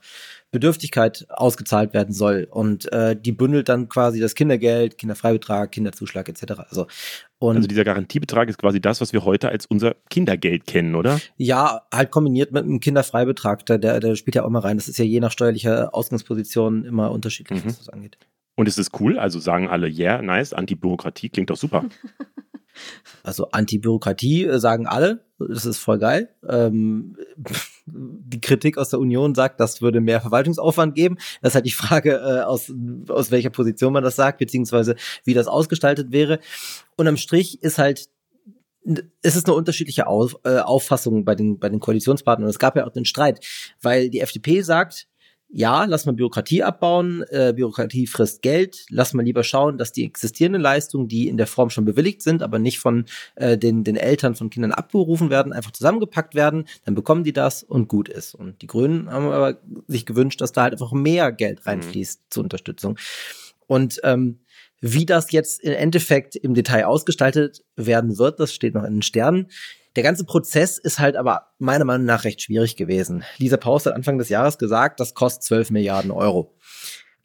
[0.52, 2.48] Bedürftigkeit ausgezahlt werden soll.
[2.50, 6.62] Und äh, die bündelt dann quasi das Kindergeld, Kinderfreibetrag, Kinderzuschlag etc.
[6.70, 6.88] Also,
[7.40, 11.20] und also dieser Garantiebetrag ist quasi das, was wir heute als unser Kindergeld kennen, oder?
[11.38, 14.78] Ja, halt kombiniert mit einem Kinderfreibetrag, der, der spielt ja auch mal rein.
[14.78, 17.70] Das ist ja je nach steuerlicher Ausgangsposition immer unterschiedlich, mhm.
[17.70, 18.18] was das angeht.
[18.56, 21.86] Und es ist cool, also sagen alle, yeah, nice, Anti-Bürokratie klingt doch super.
[23.24, 26.30] Also Anti-Bürokratie äh, sagen alle, das ist voll geil.
[26.48, 27.18] Ähm,
[28.38, 31.18] die Kritik aus der Union sagt, das würde mehr Verwaltungsaufwand geben.
[31.42, 32.72] Das ist halt die Frage, äh, aus,
[33.10, 36.40] aus welcher Position man das sagt, beziehungsweise wie das ausgestaltet wäre.
[36.96, 38.10] Und am Strich ist halt
[39.22, 42.50] es ist eine unterschiedliche Auf, äh, Auffassung bei den, bei den Koalitionspartnern.
[42.50, 43.46] Es gab ja auch den Streit,
[43.82, 45.10] weil die FDP sagt,
[45.50, 50.04] ja, lass mal Bürokratie abbauen, äh, Bürokratie frisst Geld, lass mal lieber schauen, dass die
[50.04, 53.06] existierenden Leistungen, die in der Form schon bewilligt sind, aber nicht von
[53.36, 57.64] äh, den, den Eltern von Kindern abgerufen werden, einfach zusammengepackt werden, dann bekommen die das
[57.64, 58.36] und gut ist.
[58.36, 59.58] Und die Grünen haben aber
[59.88, 61.70] sich gewünscht, dass da halt einfach mehr Geld mhm.
[61.70, 62.26] reinfließt mhm.
[62.30, 62.98] zur Unterstützung.
[63.68, 64.40] Und ähm,
[64.82, 69.02] wie das jetzt im Endeffekt im Detail ausgestaltet werden wird, das steht noch in den
[69.02, 69.48] Sternen.
[69.98, 73.24] Der ganze Prozess ist halt aber meiner Meinung nach recht schwierig gewesen.
[73.40, 76.54] Lisa Paus hat Anfang des Jahres gesagt, das kostet 12 Milliarden Euro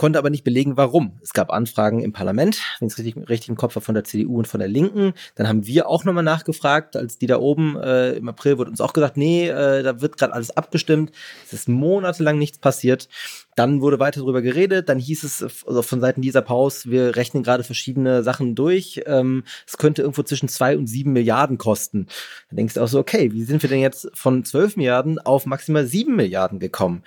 [0.02, 1.12] konnte aber nicht belegen, warum.
[1.22, 4.02] Es gab Anfragen im Parlament, wenn ich es richtig, richtig im Kopf war, von der
[4.02, 5.12] CDU und von der Linken.
[5.36, 8.80] Dann haben wir auch nochmal nachgefragt, als die da oben äh, im April wurde uns
[8.80, 11.12] auch gesagt, nee, äh, da wird gerade alles abgestimmt.
[11.46, 13.08] Es ist monatelang nichts passiert.
[13.54, 14.88] Dann wurde weiter darüber geredet.
[14.88, 19.02] Dann hieß es also von Seiten dieser Pause, wir rechnen gerade verschiedene Sachen durch.
[19.06, 22.08] Ähm, es könnte irgendwo zwischen zwei und sieben Milliarden kosten.
[22.50, 25.46] Dann denkst du auch so, okay, wie sind wir denn jetzt von zwölf Milliarden auf
[25.46, 27.04] maximal sieben Milliarden gekommen?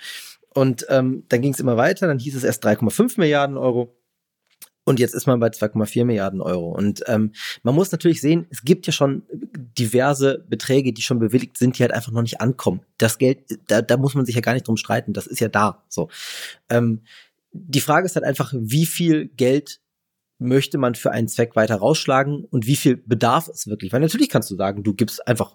[0.56, 3.94] Und ähm, dann ging es immer weiter, dann hieß es erst 3,5 Milliarden Euro.
[4.84, 6.70] Und jetzt ist man bei 2,4 Milliarden Euro.
[6.70, 9.24] Und ähm, man muss natürlich sehen, es gibt ja schon
[9.76, 12.80] diverse Beträge, die schon bewilligt sind, die halt einfach noch nicht ankommen.
[12.96, 15.48] Das Geld, da, da muss man sich ja gar nicht drum streiten, das ist ja
[15.48, 15.84] da.
[15.90, 16.08] So.
[16.70, 17.02] Ähm,
[17.52, 19.82] die Frage ist halt einfach, wie viel Geld
[20.38, 23.92] möchte man für einen Zweck weiter rausschlagen und wie viel bedarf es wirklich?
[23.92, 25.54] Weil natürlich kannst du sagen, du gibst einfach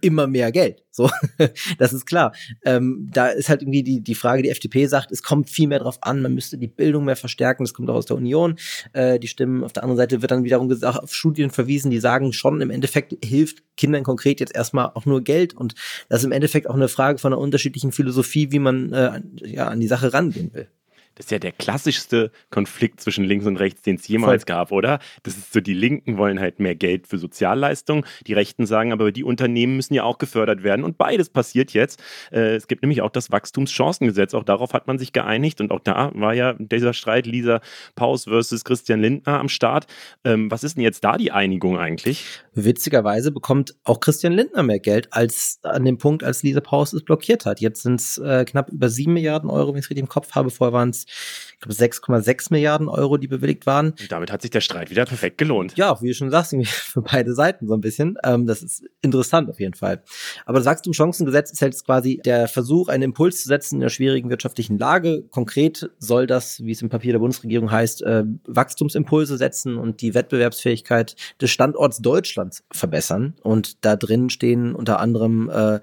[0.00, 0.84] immer mehr Geld.
[0.90, 1.10] So,
[1.78, 2.32] das ist klar.
[2.64, 5.80] Ähm, da ist halt irgendwie die, die Frage, die FDP sagt, es kommt viel mehr
[5.80, 8.56] drauf an, man müsste die Bildung mehr verstärken, das kommt auch aus der Union.
[8.92, 12.00] Äh, die Stimmen auf der anderen Seite wird dann wiederum gesagt, auf Studien verwiesen, die
[12.00, 15.74] sagen schon, im Endeffekt hilft Kindern konkret jetzt erstmal auch nur Geld und
[16.08, 19.68] das ist im Endeffekt auch eine Frage von einer unterschiedlichen Philosophie, wie man äh, ja,
[19.68, 20.68] an die Sache rangehen will.
[21.14, 24.54] Das ist ja der klassischste Konflikt zwischen links und rechts, den es jemals Voll.
[24.54, 24.98] gab, oder?
[25.22, 29.12] Das ist so, die Linken wollen halt mehr Geld für Sozialleistungen, die Rechten sagen, aber
[29.12, 30.84] die Unternehmen müssen ja auch gefördert werden.
[30.84, 32.02] Und beides passiert jetzt.
[32.30, 35.60] Äh, es gibt nämlich auch das Wachstumschancengesetz, auch darauf hat man sich geeinigt.
[35.60, 37.60] Und auch da war ja dieser Streit Lisa
[37.94, 39.86] Paus versus Christian Lindner am Start.
[40.24, 42.24] Ähm, was ist denn jetzt da die Einigung eigentlich?
[42.54, 47.02] Witzigerweise bekommt auch Christian Lindner mehr Geld als an dem Punkt, als Lisa Paus es
[47.02, 47.60] blockiert hat.
[47.60, 50.32] Jetzt sind es äh, knapp über sieben Milliarden Euro, wenn ich es richtig im Kopf
[50.32, 50.50] habe.
[50.50, 53.90] Vorher waren es ich glaube, 6,6 Milliarden Euro, die bewilligt waren.
[53.90, 55.76] Und damit hat sich der Streit wieder perfekt gelohnt.
[55.76, 58.18] Ja, wie du schon sagst, für beide Seiten so ein bisschen.
[58.24, 60.02] Ähm, das ist interessant auf jeden Fall.
[60.44, 64.30] Aber das Wachstumschancengesetz ist jetzt quasi der Versuch, einen Impuls zu setzen in einer schwierigen
[64.30, 65.22] wirtschaftlichen Lage.
[65.30, 70.14] Konkret soll das, wie es im Papier der Bundesregierung heißt, äh, Wachstumsimpulse setzen und die
[70.14, 73.34] Wettbewerbsfähigkeit des Standorts Deutschlands verbessern.
[73.42, 75.80] Und da drin stehen unter anderem äh,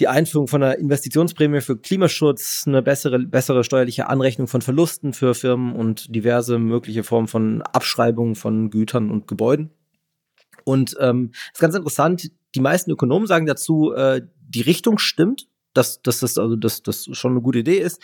[0.00, 5.34] die Einführung von einer Investitionsprämie für Klimaschutz, eine bessere, bessere steuerliche Anrechnung von Verlusten für
[5.34, 9.70] Firmen und diverse mögliche Formen von Abschreibungen von Gütern und Gebäuden.
[10.64, 16.02] Und ähm, ist ganz interessant, die meisten Ökonomen sagen dazu, äh, die Richtung stimmt, dass,
[16.02, 18.02] dass das also dass das schon eine gute Idee ist.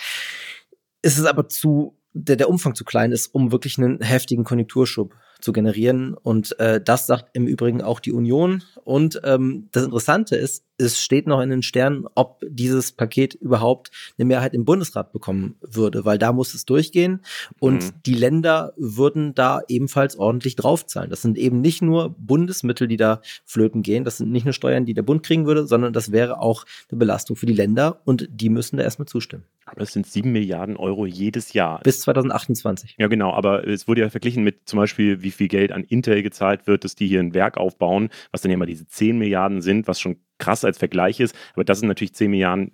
[1.02, 5.14] Es ist aber zu der, der Umfang zu klein ist, um wirklich einen heftigen Konjunkturschub
[5.40, 6.14] zu generieren.
[6.14, 8.62] Und äh, das sagt im Übrigen auch die Union.
[8.84, 13.90] Und ähm, das Interessante ist, es steht noch in den Sternen, ob dieses Paket überhaupt
[14.18, 17.20] eine Mehrheit im Bundesrat bekommen würde, weil da muss es durchgehen
[17.60, 17.90] und mhm.
[18.06, 21.10] die Länder würden da ebenfalls ordentlich draufzahlen.
[21.10, 24.84] Das sind eben nicht nur Bundesmittel, die da flöten gehen, das sind nicht nur Steuern,
[24.84, 28.28] die der Bund kriegen würde, sondern das wäre auch eine Belastung für die Länder und
[28.30, 29.44] die müssen da erstmal zustimmen.
[29.66, 31.80] Aber das sind sieben Milliarden Euro jedes Jahr.
[31.82, 32.96] Bis 2028.
[32.98, 36.22] Ja, genau, aber es wurde ja verglichen mit zum Beispiel, wie viel Geld an Intel
[36.22, 39.62] gezahlt wird, dass die hier ein Werk aufbauen, was dann ja mal diese 10 Milliarden
[39.62, 41.34] sind, was schon krass als Vergleich ist.
[41.54, 42.72] Aber das sind natürlich 10 Milliarden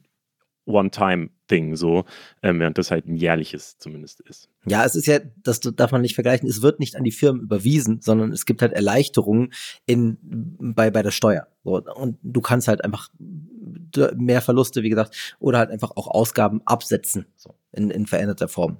[0.67, 2.05] One-Time-Thing, so,
[2.43, 4.49] ähm, während das halt ein jährliches zumindest ist.
[4.67, 7.43] Ja, es ist ja, das darf man nicht vergleichen, es wird nicht an die Firmen
[7.43, 9.53] überwiesen, sondern es gibt halt Erleichterungen
[9.87, 11.49] in, bei, bei der Steuer.
[11.65, 13.09] So, und du kannst halt einfach
[14.17, 18.79] mehr Verluste, wie gesagt, oder halt einfach auch Ausgaben absetzen, so in, in veränderter Form.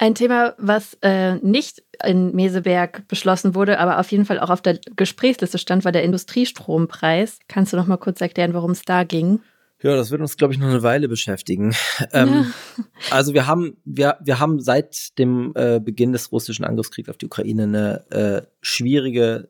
[0.00, 4.62] Ein Thema, was äh, nicht in Meseberg beschlossen wurde, aber auf jeden Fall auch auf
[4.62, 7.40] der Gesprächsliste stand, war der Industriestrompreis.
[7.48, 9.40] Kannst du noch mal kurz erklären, worum es da ging?
[9.82, 11.74] Ja, das wird uns, glaube ich, noch eine Weile beschäftigen.
[12.12, 12.84] Ähm, ja.
[13.10, 17.26] Also wir haben, wir, wir haben seit dem äh, Beginn des russischen Angriffskriegs auf die
[17.26, 19.48] Ukraine eine äh, schwierige,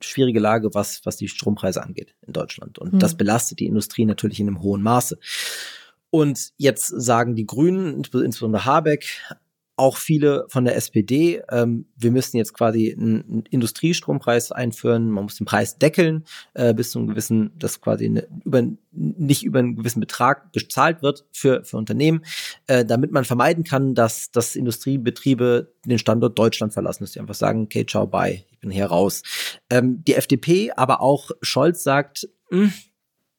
[0.00, 2.78] schwierige Lage, was, was die Strompreise angeht in Deutschland.
[2.78, 2.98] Und mhm.
[2.98, 5.18] das belastet die Industrie natürlich in einem hohen Maße.
[6.10, 9.22] Und jetzt sagen die Grünen, insbesondere Habeck,
[9.78, 15.36] auch viele von der SPD, ähm, wir müssen jetzt quasi einen Industriestrompreis einführen, man muss
[15.36, 19.76] den Preis deckeln, äh, bis zu einem gewissen, dass quasi eine, über, nicht über einen
[19.76, 22.24] gewissen Betrag bezahlt wird für, für Unternehmen,
[22.66, 27.34] äh, damit man vermeiden kann, dass, dass Industriebetriebe den Standort Deutschland verlassen, dass die einfach
[27.34, 29.22] sagen, okay, ciao, bye, ich bin hier raus.
[29.70, 32.72] Ähm, die FDP, aber auch Scholz sagt, mh, hm,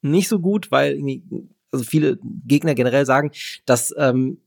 [0.02, 0.98] nicht so gut, weil
[1.72, 3.32] also viele Gegner generell sagen,
[3.66, 4.40] dass ähm,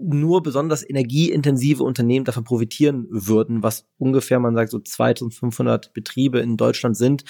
[0.00, 6.56] nur besonders energieintensive Unternehmen davon profitieren würden, was ungefähr, man sagt, so 2500 Betriebe in
[6.56, 7.24] Deutschland sind,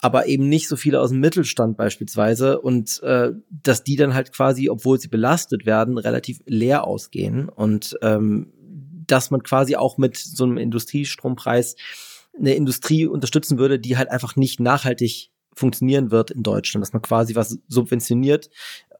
[0.00, 4.32] aber eben nicht so viele aus dem Mittelstand beispielsweise und äh, dass die dann halt
[4.32, 8.52] quasi, obwohl sie belastet werden, relativ leer ausgehen und ähm,
[9.06, 11.76] dass man quasi auch mit so einem Industriestrompreis
[12.36, 17.02] eine Industrie unterstützen würde, die halt einfach nicht nachhaltig funktionieren wird in Deutschland, dass man
[17.02, 18.50] quasi was subventioniert,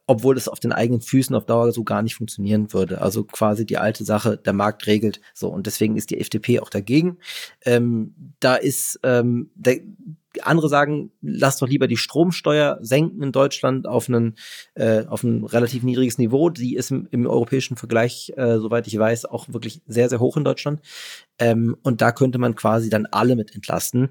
[0.06, 3.00] obwohl es auf den eigenen Füßen auf Dauer so gar nicht funktionieren würde.
[3.00, 5.48] Also quasi die alte Sache, der Markt regelt so.
[5.48, 7.18] Und deswegen ist die FDP auch dagegen.
[7.64, 9.80] Ähm, da ist, ähm, der,
[10.42, 14.36] andere sagen, lass doch lieber die Stromsteuer senken in Deutschland auf, einen,
[14.74, 16.50] äh, auf ein relativ niedriges Niveau.
[16.50, 20.36] Die ist im, im europäischen Vergleich, äh, soweit ich weiß, auch wirklich sehr, sehr hoch
[20.36, 20.80] in Deutschland.
[21.38, 24.08] Ähm, und da könnte man quasi dann alle mit entlasten.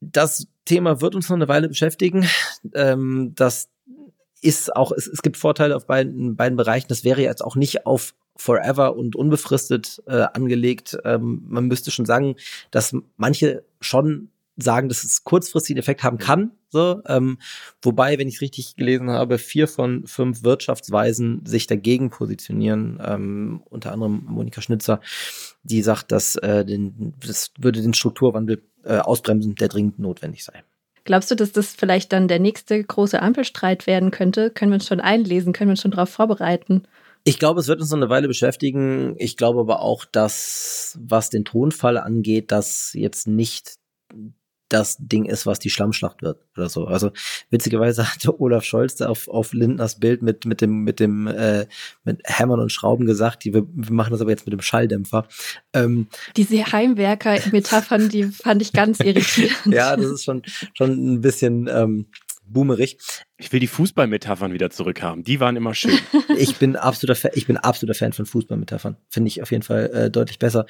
[0.00, 2.28] Das Thema wird uns noch eine Weile beschäftigen.
[2.74, 3.70] Ähm, das
[4.40, 6.88] ist auch, es, es gibt Vorteile auf beiden, beiden Bereichen.
[6.88, 10.96] Das wäre jetzt auch nicht auf forever und unbefristet äh, angelegt.
[11.04, 12.36] Ähm, man müsste schon sagen,
[12.70, 16.52] dass manche schon sagen, dass es kurzfristigen Effekt haben kann.
[16.70, 17.38] So, ähm,
[17.80, 23.00] wobei, wenn ich es richtig gelesen habe, vier von fünf Wirtschaftsweisen sich dagegen positionieren.
[23.04, 25.00] Ähm, unter anderem Monika Schnitzer,
[25.62, 30.62] die sagt, dass äh, den, das würde den Strukturwandel äh, ausbremsen, der dringend notwendig sei.
[31.08, 34.50] Glaubst du, dass das vielleicht dann der nächste große Ampelstreit werden könnte?
[34.50, 35.54] Können wir uns schon einlesen?
[35.54, 36.82] Können wir uns schon darauf vorbereiten?
[37.24, 39.14] Ich glaube, es wird uns noch eine Weile beschäftigen.
[39.16, 43.76] Ich glaube aber auch, dass, was den Tonfall angeht, dass jetzt nicht
[44.68, 46.86] das Ding ist, was die Schlammschlacht wird oder so.
[46.86, 47.10] Also
[47.50, 51.66] witzigerweise hatte Olaf Scholz auf, auf Lindners Bild mit, mit dem, mit dem, äh,
[52.04, 55.26] mit Hämmern und Schrauben gesagt, die, wir, wir machen das aber jetzt mit dem Schalldämpfer.
[55.72, 59.66] Ähm, Diese Heimwerker-Metaphern, die fand ich ganz irritierend.
[59.66, 60.42] ja, das ist schon,
[60.74, 62.06] schon ein bisschen, ähm,
[62.48, 62.98] boomerig.
[63.36, 65.22] Ich will die Fußballmetaphern wieder zurückhaben.
[65.22, 65.98] Die waren immer schön.
[66.36, 68.96] ich bin absoluter Fan, ich bin absoluter Fan von Fußballmetaphern.
[69.08, 70.66] Finde ich auf jeden Fall äh, deutlich besser.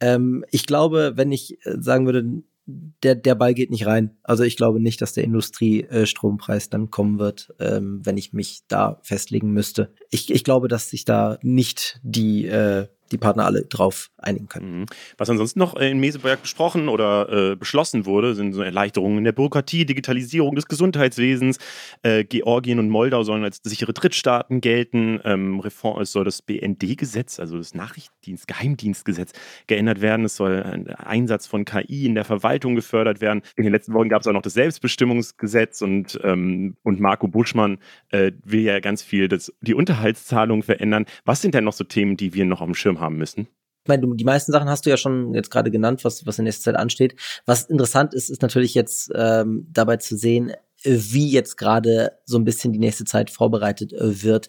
[0.00, 2.24] Ähm, ich glaube, wenn ich äh, sagen würde,
[2.68, 4.18] der, der Ball geht nicht rein.
[4.22, 8.64] Also ich glaube nicht, dass der Industriestrompreis äh, dann kommen wird, ähm, wenn ich mich
[8.68, 9.94] da festlegen müsste.
[10.10, 14.80] Ich, ich glaube, dass sich da nicht die äh, die Partner alle drauf einigen können.
[14.80, 14.86] Mhm.
[15.16, 19.32] Was ansonsten noch in Meseberg besprochen oder äh, beschlossen wurde, sind so Erleichterungen in der
[19.32, 21.58] Bürokratie, Digitalisierung des Gesundheitswesens.
[22.02, 25.20] Äh, Georgien und Moldau sollen als sichere Drittstaaten gelten.
[25.24, 29.32] Ähm, Reform, es soll das BND-Gesetz, also das Nachrichtendienst, Geheimdienstgesetz,
[29.66, 30.24] geändert werden.
[30.24, 33.42] Es soll ein Einsatz von KI in der Verwaltung gefördert werden.
[33.56, 37.78] In den letzten Wochen gab es auch noch das Selbstbestimmungsgesetz und, ähm, und Marco Buschmann
[38.10, 41.06] äh, will ja ganz viel das, die Unterhaltszahlung verändern.
[41.24, 43.48] Was sind denn noch so Themen, die wir noch auf dem Haben müssen?
[43.84, 46.44] Ich meine, die meisten Sachen hast du ja schon jetzt gerade genannt, was, was in
[46.44, 47.14] nächster Zeit ansteht.
[47.46, 50.52] Was interessant ist, ist natürlich jetzt ähm, dabei zu sehen,
[50.84, 54.48] wie jetzt gerade so ein bisschen die nächste Zeit vorbereitet äh, wird.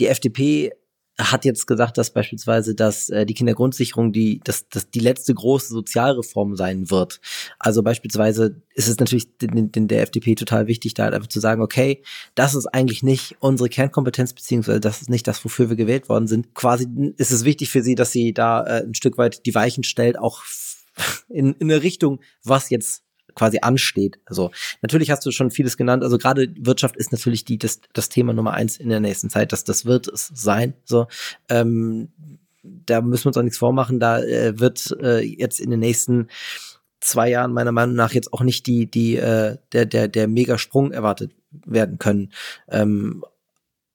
[0.00, 0.72] Die FDP
[1.18, 5.68] hat jetzt gesagt, dass beispielsweise, dass äh, die Kindergrundsicherung die, dass, dass die letzte große
[5.68, 7.20] Sozialreform sein wird.
[7.58, 11.40] Also beispielsweise ist es natürlich den, den, der FDP total wichtig, da halt einfach zu
[11.40, 12.02] sagen, okay,
[12.36, 16.28] das ist eigentlich nicht unsere Kernkompetenz, beziehungsweise das ist nicht das, wofür wir gewählt worden
[16.28, 16.54] sind.
[16.54, 19.82] Quasi ist es wichtig für sie, dass sie da äh, ein Stück weit die Weichen
[19.82, 20.42] stellt, auch
[21.28, 23.02] in, in eine Richtung, was jetzt
[23.38, 24.18] quasi ansteht.
[24.26, 24.50] Also
[24.82, 26.02] natürlich hast du schon vieles genannt.
[26.02, 29.52] Also gerade Wirtschaft ist natürlich die das, das Thema Nummer eins in der nächsten Zeit.
[29.52, 30.74] dass das wird es sein.
[30.84, 31.06] So
[31.48, 32.08] ähm,
[32.62, 34.00] da müssen wir uns auch nichts vormachen.
[34.00, 36.28] Da äh, wird äh, jetzt in den nächsten
[37.00, 40.90] zwei Jahren meiner Meinung nach jetzt auch nicht die die äh, der der der Megasprung
[40.90, 41.32] erwartet
[41.64, 42.32] werden können.
[42.68, 43.22] Ähm,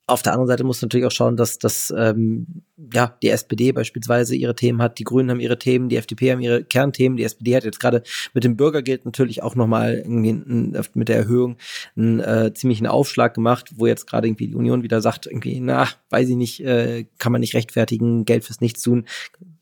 [0.06, 4.36] auf der anderen Seite muss natürlich auch schauen, dass, dass ähm, ja, die SPD beispielsweise
[4.36, 7.55] ihre Themen hat, die Grünen haben ihre Themen, die FDP haben ihre Kernthemen, die SPD
[7.55, 8.01] hat jetzt gerade
[8.33, 11.57] mit dem Bürgergeld natürlich auch nochmal mit der Erhöhung
[11.95, 15.88] einen äh, ziemlichen Aufschlag gemacht, wo jetzt gerade irgendwie die Union wieder sagt, irgendwie, na,
[16.09, 19.05] weiß ich nicht, äh, kann man nicht rechtfertigen, Geld fürs Nichts tun.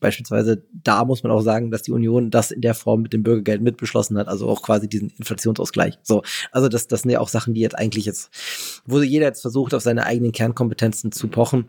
[0.00, 3.22] Beispielsweise da muss man auch sagen, dass die Union das in der Form mit dem
[3.22, 5.98] Bürgergeld mitbeschlossen hat, also auch quasi diesen Inflationsausgleich.
[6.02, 9.42] So, also das, das sind ja auch Sachen, die jetzt eigentlich jetzt, wo jeder jetzt
[9.42, 11.68] versucht, auf seine eigenen Kernkompetenzen zu pochen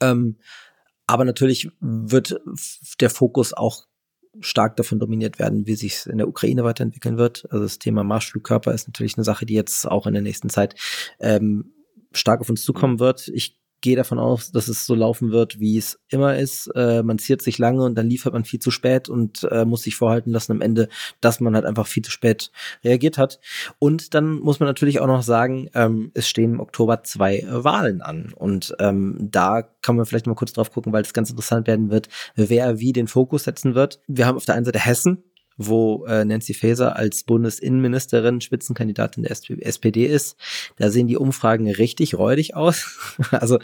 [0.00, 0.36] ähm,
[1.06, 2.40] aber natürlich wird
[3.00, 3.86] der Fokus auch
[4.40, 7.44] stark davon dominiert werden, wie sich es in der Ukraine weiterentwickeln wird.
[7.50, 10.74] Also das Thema Marschflugkörper ist natürlich eine Sache, die jetzt auch in der nächsten Zeit
[11.20, 11.74] ähm,
[12.12, 13.28] stark auf uns zukommen wird.
[13.28, 16.68] Ich gehe davon aus, dass es so laufen wird, wie es immer ist.
[16.74, 19.82] Äh, man ziert sich lange und dann liefert man viel zu spät und äh, muss
[19.82, 20.88] sich vorhalten lassen am Ende,
[21.20, 22.50] dass man halt einfach viel zu spät
[22.82, 23.40] reagiert hat.
[23.78, 28.00] Und dann muss man natürlich auch noch sagen, ähm, es stehen im Oktober zwei Wahlen
[28.00, 28.32] an.
[28.34, 31.90] Und ähm, da kann man vielleicht mal kurz drauf gucken, weil es ganz interessant werden
[31.90, 34.00] wird, wer wie den Fokus setzen wird.
[34.06, 35.24] Wir haben auf der einen Seite Hessen,
[35.56, 40.36] wo äh, Nancy Faeser als Bundesinnenministerin Spitzenkandidatin der SPD ist.
[40.76, 43.16] Da sehen die Umfragen richtig räudig aus.
[43.30, 43.58] also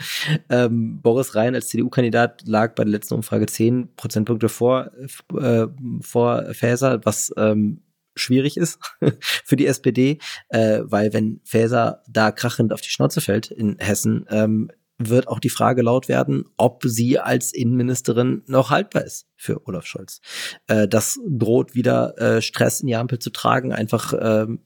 [0.49, 4.91] ähm, Boris Rhein als CDU-Kandidat lag bei der letzten Umfrage zehn Prozentpunkte vor,
[5.39, 5.67] äh,
[6.01, 7.83] vor Faeser, was ähm,
[8.19, 8.79] schwierig ist
[9.21, 14.27] für die SPD, äh, weil wenn Faeser da krachend auf die Schnauze fällt in Hessen,
[14.31, 19.67] ähm, wird auch die Frage laut werden, ob sie als Innenministerin noch haltbar ist für
[19.67, 20.21] Olaf Scholz.
[20.67, 24.61] Äh, das droht wieder äh, Stress in die Ampel zu tragen, einfach ähm,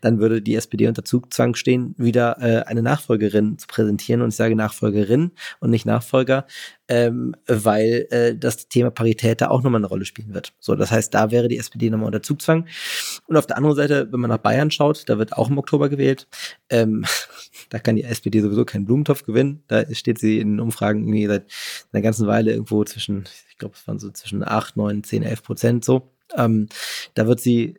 [0.00, 4.22] dann würde die SPD unter Zugzwang stehen, wieder äh, eine Nachfolgerin zu präsentieren.
[4.22, 6.46] Und ich sage Nachfolgerin und nicht Nachfolger,
[6.88, 10.52] ähm, weil äh, das Thema Parität da auch nochmal eine Rolle spielen wird.
[10.60, 12.66] So, das heißt, da wäre die SPD nochmal unter Zugzwang.
[13.26, 15.88] Und auf der anderen Seite, wenn man nach Bayern schaut, da wird auch im Oktober
[15.88, 16.28] gewählt.
[16.70, 17.04] Ähm,
[17.70, 19.62] da kann die SPD sowieso keinen Blumentopf gewinnen.
[19.68, 21.46] Da steht sie in Umfragen irgendwie seit
[21.92, 25.42] einer ganzen Weile irgendwo zwischen, ich glaube, es waren so zwischen 8, 9, 10, 11
[25.42, 26.12] Prozent so.
[26.34, 26.68] Ähm,
[27.14, 27.78] da wird sie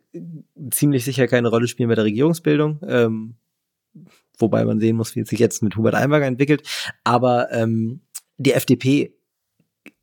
[0.70, 2.80] ziemlich sicher keine Rolle spielen bei der Regierungsbildung.
[2.86, 3.34] Ähm,
[4.38, 6.62] wobei man sehen muss, wie es sich jetzt mit Hubert Einberger entwickelt.
[7.04, 8.00] Aber ähm,
[8.36, 9.14] die FDP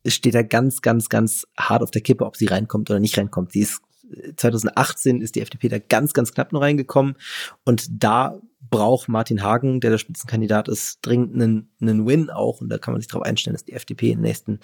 [0.06, 3.52] steht da ganz, ganz, ganz hart auf der Kippe, ob sie reinkommt oder nicht reinkommt.
[3.52, 3.80] Sie ist
[4.36, 7.16] 2018 ist die FDP da ganz, ganz knapp nur reingekommen
[7.64, 12.68] und da braucht Martin Hagen, der der Spitzenkandidat ist, dringend einen, einen Win auch und
[12.68, 14.60] da kann man sich darauf einstellen, dass die FDP in den nächsten, in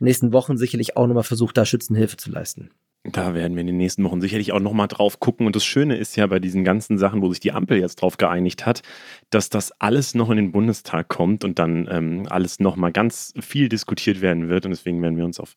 [0.00, 2.70] den nächsten Wochen sicherlich auch nochmal versucht, da Schützenhilfe zu leisten.
[3.04, 5.46] Da werden wir in den nächsten Wochen sicherlich auch nochmal drauf gucken.
[5.46, 8.18] Und das Schöne ist ja bei diesen ganzen Sachen, wo sich die Ampel jetzt drauf
[8.18, 8.82] geeinigt hat,
[9.30, 13.70] dass das alles noch in den Bundestag kommt und dann ähm, alles nochmal ganz viel
[13.70, 14.66] diskutiert werden wird.
[14.66, 15.54] Und deswegen werden wir uns auf,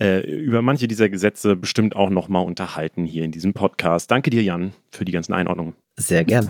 [0.00, 4.10] äh, über manche dieser Gesetze bestimmt auch nochmal unterhalten hier in diesem Podcast.
[4.12, 5.74] Danke dir, Jan, für die ganzen Einordnungen.
[5.96, 6.48] Sehr gern.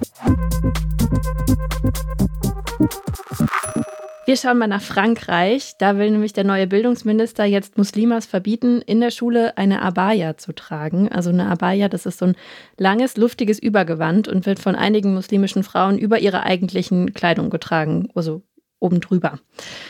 [4.29, 5.73] Wir schauen mal nach Frankreich.
[5.79, 10.53] Da will nämlich der neue Bildungsminister jetzt Muslimas verbieten, in der Schule eine Abaya zu
[10.53, 11.09] tragen.
[11.09, 12.37] Also eine Abaya, das ist so ein
[12.77, 18.43] langes, luftiges Übergewand und wird von einigen muslimischen Frauen über ihre eigentlichen Kleidung getragen, also
[18.81, 19.39] oben drüber.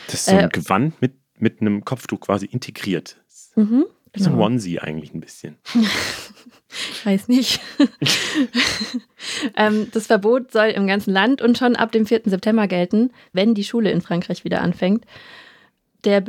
[0.05, 3.17] Das ist so ein äh, Gewand mit, mit einem Kopftuch quasi integriert.
[3.57, 4.29] Mhm, genau.
[4.29, 5.57] So ein Onesie eigentlich ein bisschen.
[7.03, 7.59] Weiß nicht.
[9.55, 12.21] ähm, das Verbot soll im ganzen Land und schon ab dem 4.
[12.25, 15.05] September gelten, wenn die Schule in Frankreich wieder anfängt.
[16.03, 16.21] Der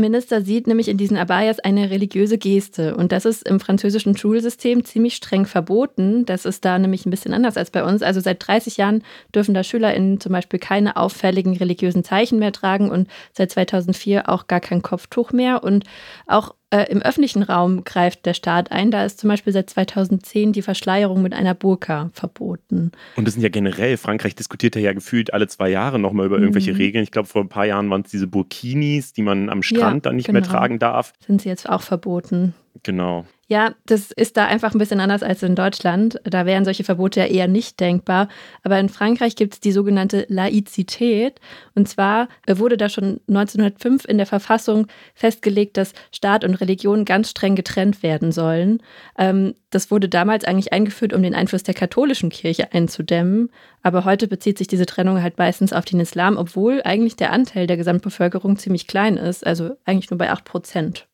[0.00, 2.96] Bildungsminister sieht nämlich in diesen Abayas eine religiöse Geste.
[2.96, 6.24] Und das ist im französischen Schulsystem ziemlich streng verboten.
[6.24, 8.02] Das ist da nämlich ein bisschen anders als bei uns.
[8.02, 9.02] Also seit 30 Jahren
[9.34, 14.46] dürfen da SchülerInnen zum Beispiel keine auffälligen religiösen Zeichen mehr tragen und seit 2004 auch
[14.46, 15.62] gar kein Kopftuch mehr.
[15.62, 15.84] Und
[16.26, 18.92] auch äh, Im öffentlichen Raum greift der Staat ein.
[18.92, 22.92] Da ist zum Beispiel seit 2010 die Verschleierung mit einer Burka verboten.
[23.16, 26.72] Und das sind ja generell, Frankreich diskutiert ja gefühlt alle zwei Jahre nochmal über irgendwelche
[26.72, 26.76] mhm.
[26.76, 27.02] Regeln.
[27.02, 30.00] Ich glaube, vor ein paar Jahren waren es diese Burkinis, die man am Strand ja,
[30.00, 30.40] dann nicht genau.
[30.40, 31.12] mehr tragen darf.
[31.26, 32.54] Sind sie jetzt auch verboten.
[32.82, 33.26] Genau.
[33.50, 36.20] Ja, das ist da einfach ein bisschen anders als in Deutschland.
[36.22, 38.28] Da wären solche Verbote ja eher nicht denkbar.
[38.62, 41.40] Aber in Frankreich gibt es die sogenannte Laizität.
[41.74, 47.30] Und zwar wurde da schon 1905 in der Verfassung festgelegt, dass Staat und Religion ganz
[47.30, 48.84] streng getrennt werden sollen.
[49.18, 53.50] Ähm, das wurde damals eigentlich eingeführt, um den Einfluss der katholischen Kirche einzudämmen.
[53.82, 57.66] Aber heute bezieht sich diese Trennung halt meistens auf den Islam, obwohl eigentlich der Anteil
[57.66, 61.08] der Gesamtbevölkerung ziemlich klein ist, also eigentlich nur bei 8 Prozent.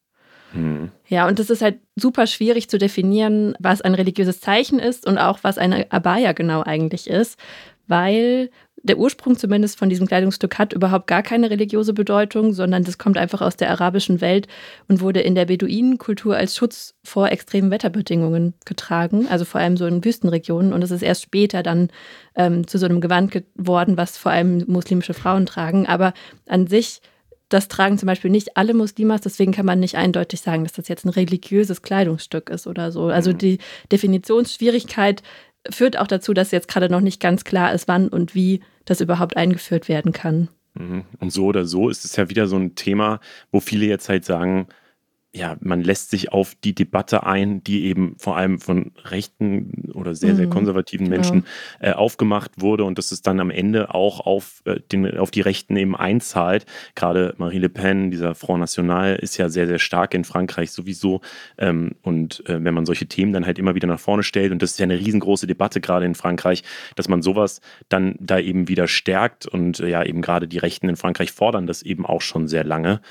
[0.56, 0.90] Mhm.
[1.08, 5.18] Ja, und es ist halt super schwierig zu definieren, was ein religiöses Zeichen ist und
[5.18, 7.38] auch was eine Abaya genau eigentlich ist,
[7.86, 8.50] weil
[8.86, 13.18] der Ursprung zumindest von diesem Kleidungsstück hat überhaupt gar keine religiöse Bedeutung, sondern das kommt
[13.18, 14.46] einfach aus der arabischen Welt
[14.88, 19.86] und wurde in der Beduinenkultur als Schutz vor extremen Wetterbedingungen getragen, also vor allem so
[19.86, 20.72] in Wüstenregionen.
[20.72, 21.88] Und es ist erst später dann
[22.36, 25.86] ähm, zu so einem Gewand geworden, was vor allem muslimische Frauen tragen.
[25.86, 26.12] Aber
[26.46, 27.00] an sich
[27.49, 30.88] das tragen zum Beispiel nicht alle Muslimas, deswegen kann man nicht eindeutig sagen, dass das
[30.88, 33.05] jetzt ein religiöses Kleidungsstück ist oder so.
[33.07, 33.38] Also mhm.
[33.38, 33.59] die
[33.92, 35.22] Definitionsschwierigkeit
[35.70, 39.01] führt auch dazu, dass jetzt gerade noch nicht ganz klar ist, wann und wie das
[39.01, 40.49] überhaupt eingeführt werden kann.
[40.74, 41.05] Mhm.
[41.18, 43.20] Und so oder so ist es ja wieder so ein Thema,
[43.51, 44.68] wo viele jetzt halt sagen,
[45.37, 50.14] ja, man lässt sich auf die Debatte ein, die eben vor allem von rechten oder
[50.14, 51.16] sehr, sehr mhm, konservativen genau.
[51.16, 51.47] Menschen
[51.78, 55.43] äh, aufgemacht wurde und dass es dann am Ende auch auf, äh, den, auf die
[55.43, 56.64] Rechten eben einzahlt.
[56.95, 61.20] Gerade Marie Le Pen, dieser Front National, ist ja sehr, sehr stark in Frankreich sowieso.
[61.59, 64.62] Ähm, und äh, wenn man solche Themen dann halt immer wieder nach vorne stellt, und
[64.62, 66.62] das ist ja eine riesengroße Debatte gerade in Frankreich,
[66.95, 67.61] dass man sowas
[67.91, 71.66] dann da eben wieder stärkt und äh, ja eben gerade die Rechten in Frankreich fordern
[71.66, 73.03] das eben auch schon sehr lange.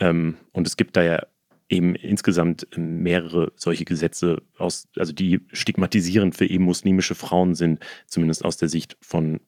[0.00, 1.20] Ähm, und es gibt da ja
[1.68, 8.44] eben insgesamt mehrere solche Gesetze aus, also die stigmatisierend für eben muslimische Frauen sind, zumindest
[8.44, 9.40] aus der Sicht von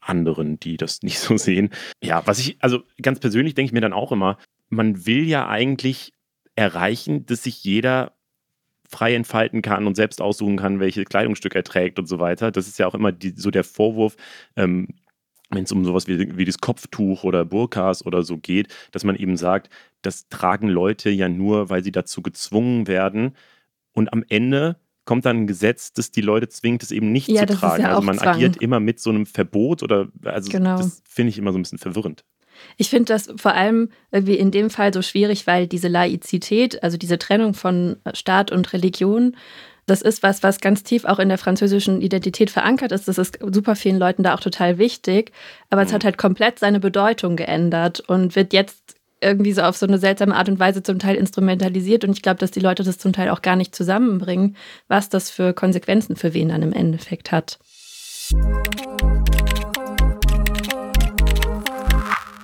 [0.00, 1.70] anderen, die das nicht so sehen.
[2.02, 5.48] Ja, was ich, also ganz persönlich denke ich mir dann auch immer, man will ja
[5.48, 6.12] eigentlich
[6.56, 8.12] erreichen, dass sich jeder
[8.88, 12.50] frei entfalten kann und selbst aussuchen kann, welche Kleidungsstück er trägt und so weiter.
[12.50, 14.16] Das ist ja auch immer die, so der Vorwurf,
[14.56, 14.88] ähm,
[15.50, 19.16] wenn es um sowas wie, wie das Kopftuch oder Burkas oder so geht, dass man
[19.16, 19.68] eben sagt,
[20.02, 23.36] das tragen Leute ja nur, weil sie dazu gezwungen werden.
[23.92, 27.46] Und am Ende kommt dann ein Gesetz, das die Leute zwingt, es eben nicht ja,
[27.46, 27.82] zu tragen.
[27.82, 28.36] Ja also man Zwang.
[28.36, 30.76] agiert immer mit so einem Verbot oder also genau.
[30.76, 32.24] das finde ich immer so ein bisschen verwirrend.
[32.76, 36.96] Ich finde das vor allem irgendwie in dem Fall so schwierig, weil diese Laizität, also
[36.96, 39.34] diese Trennung von Staat und Religion,
[39.90, 43.08] das ist was, was ganz tief auch in der französischen Identität verankert ist.
[43.08, 45.32] Das ist super vielen Leuten da auch total wichtig.
[45.68, 45.88] Aber mhm.
[45.88, 49.98] es hat halt komplett seine Bedeutung geändert und wird jetzt irgendwie so auf so eine
[49.98, 52.04] seltsame Art und Weise zum Teil instrumentalisiert.
[52.04, 54.56] Und ich glaube, dass die Leute das zum Teil auch gar nicht zusammenbringen,
[54.88, 57.58] was das für Konsequenzen für wen dann im Endeffekt hat.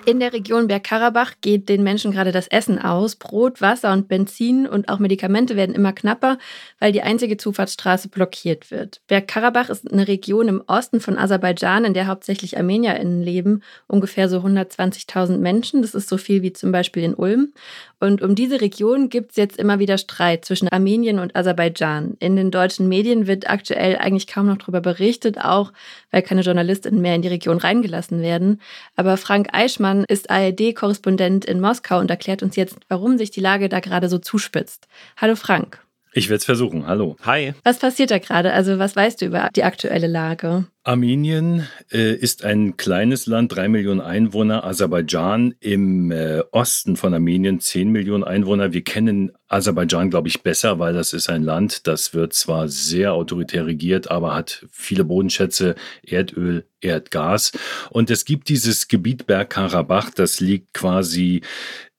[0.09, 3.17] In der Region Bergkarabach geht den Menschen gerade das Essen aus.
[3.17, 6.39] Brot, Wasser und Benzin und auch Medikamente werden immer knapper,
[6.79, 9.01] weil die einzige Zufahrtsstraße blockiert wird.
[9.09, 14.39] Bergkarabach ist eine Region im Osten von Aserbaidschan, in der hauptsächlich ArmenierInnen leben, ungefähr so
[14.39, 15.83] 120.000 Menschen.
[15.83, 17.53] Das ist so viel wie zum Beispiel in Ulm.
[17.99, 22.17] Und um diese Region gibt es jetzt immer wieder Streit zwischen Armenien und Aserbaidschan.
[22.19, 25.73] In den deutschen Medien wird aktuell eigentlich kaum noch darüber berichtet, auch
[26.11, 28.61] weil keine JournalistInnen mehr in die Region reingelassen werden.
[28.97, 33.71] Aber Frank Eichmann ist ARD-Korrespondent in Moskau und erklärt uns jetzt, warum sich die Lage
[33.71, 34.89] da gerade so zuspitzt.
[35.17, 35.86] Hallo Frank.
[36.17, 36.87] Ich werde es versuchen.
[36.87, 37.17] Hallo.
[37.25, 37.53] Hi.
[37.63, 38.55] Was passiert da gerade?
[38.55, 40.65] Also was weißt du über die aktuelle Lage?
[40.83, 44.65] Armenien äh, ist ein kleines Land, drei Millionen Einwohner.
[44.65, 48.73] Aserbaidschan im äh, Osten von Armenien zehn Millionen Einwohner.
[48.73, 53.13] Wir kennen Aserbaidschan, glaube ich, besser, weil das ist ein Land, das wird zwar sehr
[53.13, 57.53] autoritär regiert, aber hat viele Bodenschätze, Erdöl, Erdgas.
[57.91, 61.43] Und es gibt dieses Gebiet Bergkarabach, das liegt quasi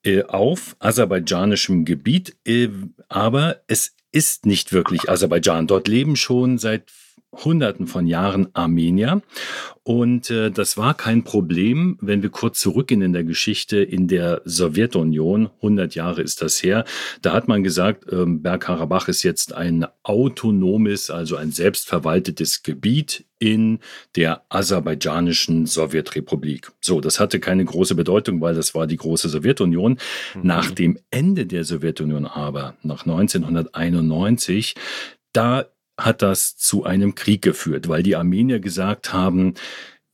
[0.04, 2.70] äh, auf aserbaidschanischem Gebiet, äh,
[3.10, 5.68] aber es ist nicht wirklich Aserbaidschan.
[5.68, 6.92] Dort leben schon seit
[7.34, 9.22] Hunderten von Jahren Armenier.
[9.84, 14.42] Und äh, das war kein Problem, wenn wir kurz zurückgehen in der Geschichte in der
[14.44, 15.50] Sowjetunion.
[15.58, 16.84] 100 Jahre ist das her.
[17.22, 23.80] Da hat man gesagt, ähm, Bergkarabach ist jetzt ein autonomes, also ein selbstverwaltetes Gebiet in
[24.16, 26.72] der aserbaidschanischen Sowjetrepublik.
[26.82, 30.00] So, das hatte keine große Bedeutung, weil das war die große Sowjetunion.
[30.36, 30.42] Mhm.
[30.44, 34.76] Nach dem Ende der Sowjetunion aber, nach 1991,
[35.32, 35.66] da
[35.98, 39.56] hat das zu einem Krieg geführt, weil die Armenier gesagt haben,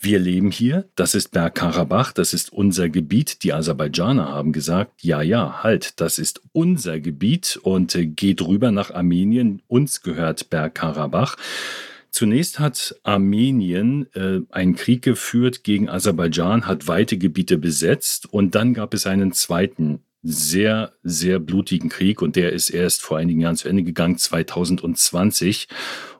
[0.03, 3.43] wir leben hier, das ist Bergkarabach, das ist unser Gebiet.
[3.43, 8.71] Die Aserbaidschaner haben gesagt, ja, ja, halt, das ist unser Gebiet und äh, geht rüber
[8.71, 11.37] nach Armenien, uns gehört Bergkarabach.
[12.11, 18.73] Zunächst hat Armenien äh, einen Krieg geführt gegen Aserbaidschan, hat weite Gebiete besetzt und dann
[18.73, 23.57] gab es einen zweiten sehr, sehr blutigen Krieg und der ist erst vor einigen Jahren
[23.57, 25.67] zu Ende gegangen, 2020.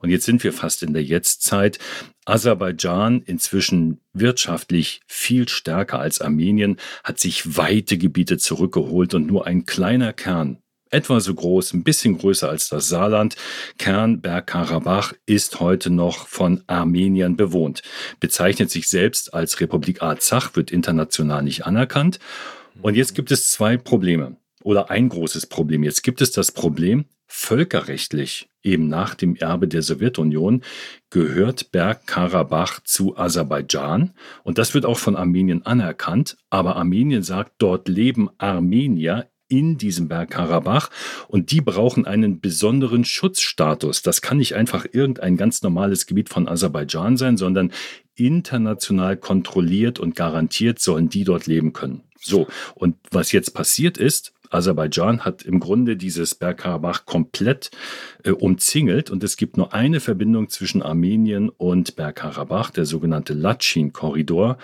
[0.01, 1.79] Und jetzt sind wir fast in der Jetztzeit.
[2.25, 9.65] Aserbaidschan, inzwischen wirtschaftlich viel stärker als Armenien, hat sich weite Gebiete zurückgeholt und nur ein
[9.65, 13.35] kleiner Kern etwa so groß, ein bisschen größer als das Saarland.
[13.79, 17.81] Kern Bergkarabach ist heute noch von Armeniern bewohnt,
[18.19, 22.19] bezeichnet sich selbst als Republik Arzach, wird international nicht anerkannt
[22.81, 25.83] und jetzt gibt es zwei Probleme oder ein großes Problem.
[25.83, 30.63] Jetzt gibt es das Problem, völkerrechtlich, eben nach dem Erbe der Sowjetunion,
[31.09, 34.11] gehört Bergkarabach zu Aserbaidschan.
[34.43, 36.37] Und das wird auch von Armenien anerkannt.
[36.49, 40.89] Aber Armenien sagt, dort leben Armenier in diesem Bergkarabach
[41.27, 44.01] und die brauchen einen besonderen Schutzstatus.
[44.01, 47.71] Das kann nicht einfach irgendein ganz normales Gebiet von Aserbaidschan sein, sondern
[48.15, 52.01] international kontrolliert und garantiert sollen die dort leben können.
[52.23, 57.71] So, und was jetzt passiert ist, Aserbaidschan hat im Grunde dieses Bergkarabach komplett
[58.23, 64.57] äh, umzingelt und es gibt nur eine Verbindung zwischen Armenien und Bergkarabach, der sogenannte Latschin-Korridor.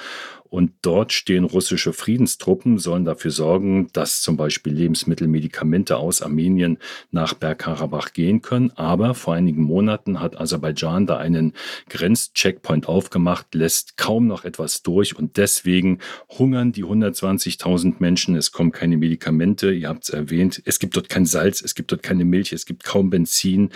[0.50, 6.80] Und dort stehen russische Friedenstruppen, sollen dafür sorgen, dass zum Beispiel Lebensmittel, Medikamente aus Armenien
[7.12, 8.72] nach Bergkarabach gehen können.
[8.72, 11.54] Aber vor einigen Monaten hat Aserbaidschan da einen
[11.89, 18.36] Grenzcheckpoint aufgemacht, lässt kaum noch etwas durch und deswegen hungern die 120.000 Menschen.
[18.36, 20.62] Es kommen keine Medikamente, ihr habt es erwähnt.
[20.66, 23.70] Es gibt dort kein Salz, es gibt dort keine Milch, es gibt kaum Benzin,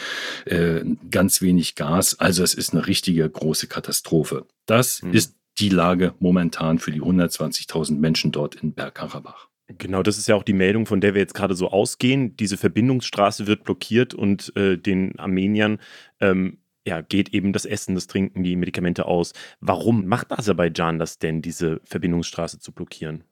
[0.45, 2.19] äh, ganz wenig Gas.
[2.19, 4.45] Also es ist eine richtige große Katastrophe.
[4.65, 5.13] Das mhm.
[5.13, 9.49] ist die Lage momentan für die 120.000 Menschen dort in Bergkarabach.
[9.67, 12.35] Genau, das ist ja auch die Meldung, von der wir jetzt gerade so ausgehen.
[12.35, 15.79] Diese Verbindungsstraße wird blockiert und äh, den Armeniern
[16.19, 19.33] ähm, ja, geht eben das Essen, das Trinken, die Medikamente aus.
[19.61, 23.23] Warum macht Aserbaidschan das denn, diese Verbindungsstraße zu blockieren?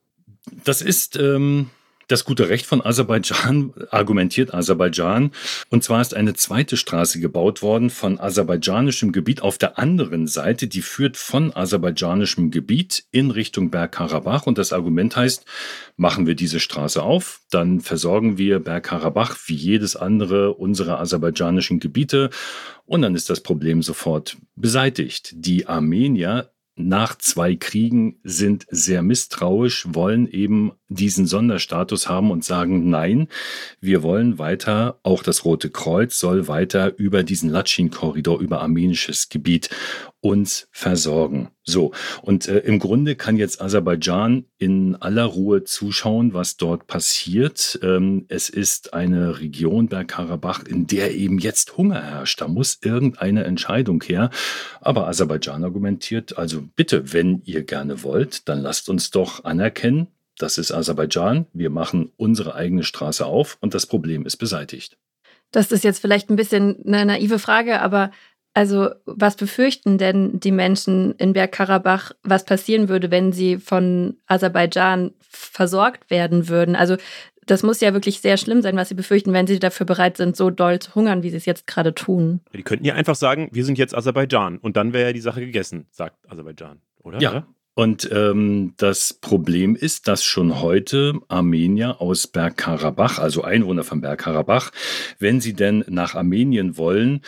[0.63, 1.69] Das ist ähm,
[2.11, 5.31] das gute Recht von Aserbaidschan, argumentiert Aserbaidschan.
[5.69, 10.67] Und zwar ist eine zweite Straße gebaut worden von aserbaidschanischem Gebiet auf der anderen Seite.
[10.67, 14.45] Die führt von aserbaidschanischem Gebiet in Richtung Bergkarabach.
[14.45, 15.45] Und das Argument heißt,
[15.95, 22.29] machen wir diese Straße auf, dann versorgen wir Bergkarabach wie jedes andere unserer aserbaidschanischen Gebiete.
[22.85, 25.31] Und dann ist das Problem sofort beseitigt.
[25.35, 32.89] Die Armenier nach zwei Kriegen sind sehr misstrauisch, wollen eben diesen Sonderstatus haben und sagen,
[32.89, 33.27] nein,
[33.79, 39.69] wir wollen weiter, auch das Rote Kreuz soll weiter über diesen Latschin-Korridor, über armenisches Gebiet
[40.21, 41.49] uns versorgen.
[41.63, 41.91] So,
[42.21, 47.79] und äh, im Grunde kann jetzt Aserbaidschan in aller Ruhe zuschauen, was dort passiert.
[47.83, 52.41] Ähm, es ist eine Region Bergkarabach, in der eben jetzt Hunger herrscht.
[52.41, 54.29] Da muss irgendeine Entscheidung her.
[54.79, 60.07] Aber Aserbaidschan argumentiert, also bitte, wenn ihr gerne wollt, dann lasst uns doch anerkennen,
[60.37, 64.97] das ist Aserbaidschan, wir machen unsere eigene Straße auf und das Problem ist beseitigt.
[65.51, 68.11] Das ist jetzt vielleicht ein bisschen eine naive Frage, aber
[68.53, 75.11] also, was befürchten denn die Menschen in Bergkarabach, was passieren würde, wenn sie von Aserbaidschan
[75.21, 76.75] versorgt werden würden?
[76.75, 76.97] Also,
[77.45, 80.35] das muss ja wirklich sehr schlimm sein, was sie befürchten, wenn sie dafür bereit sind,
[80.35, 82.41] so doll zu hungern, wie sie es jetzt gerade tun.
[82.53, 85.39] Die könnten ja einfach sagen, wir sind jetzt Aserbaidschan und dann wäre ja die Sache
[85.41, 87.19] gegessen, sagt Aserbaidschan, oder?
[87.19, 94.01] Ja, und ähm, das Problem ist, dass schon heute Armenier aus Bergkarabach, also Einwohner von
[94.01, 94.71] Bergkarabach,
[95.19, 97.21] wenn sie denn nach Armenien wollen,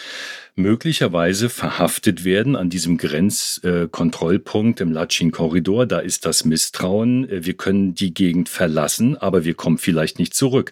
[0.55, 5.87] möglicherweise verhaftet werden an diesem Grenzkontrollpunkt äh, im Latschin-Korridor.
[5.87, 10.35] Da ist das Misstrauen, äh, wir können die Gegend verlassen, aber wir kommen vielleicht nicht
[10.35, 10.71] zurück.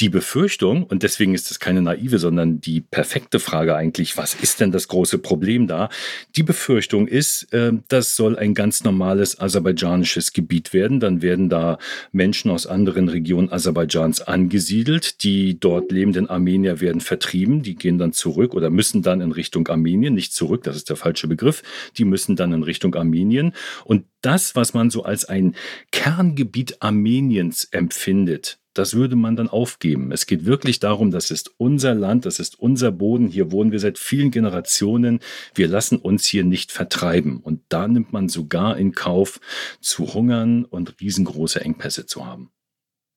[0.00, 4.60] Die Befürchtung, und deswegen ist es keine naive, sondern die perfekte Frage eigentlich, was ist
[4.60, 5.88] denn das große Problem da?
[6.34, 11.00] Die Befürchtung ist, äh, das soll ein ganz normales aserbaidschanisches Gebiet werden.
[11.00, 11.78] Dann werden da
[12.12, 15.24] Menschen aus anderen Regionen Aserbaidschans angesiedelt.
[15.24, 19.66] Die dort lebenden Armenier werden vertrieben, die gehen dann zurück oder müssen dann in Richtung
[19.66, 21.62] Armenien, nicht zurück, das ist der falsche Begriff,
[21.98, 23.54] die müssen dann in Richtung Armenien.
[23.84, 25.54] Und das, was man so als ein
[25.90, 30.12] Kerngebiet Armeniens empfindet, das würde man dann aufgeben.
[30.12, 33.78] Es geht wirklich darum, das ist unser Land, das ist unser Boden, hier wohnen wir
[33.78, 35.20] seit vielen Generationen,
[35.54, 37.40] wir lassen uns hier nicht vertreiben.
[37.40, 39.40] Und da nimmt man sogar in Kauf,
[39.80, 42.50] zu hungern und riesengroße Engpässe zu haben.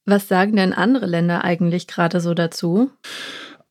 [0.06, 2.91] Was sagen denn andere Länder eigentlich gerade so dazu?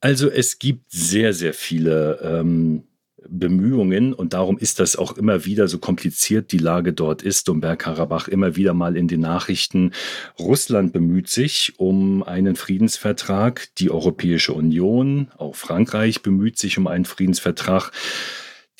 [0.00, 2.84] Also es gibt sehr, sehr viele ähm,
[3.28, 7.60] Bemühungen und darum ist das auch immer wieder so kompliziert, die Lage dort ist um
[7.60, 9.92] Bergkarabach immer wieder mal in den Nachrichten.
[10.38, 17.04] Russland bemüht sich um einen Friedensvertrag, die Europäische Union, auch Frankreich bemüht sich um einen
[17.04, 17.92] Friedensvertrag.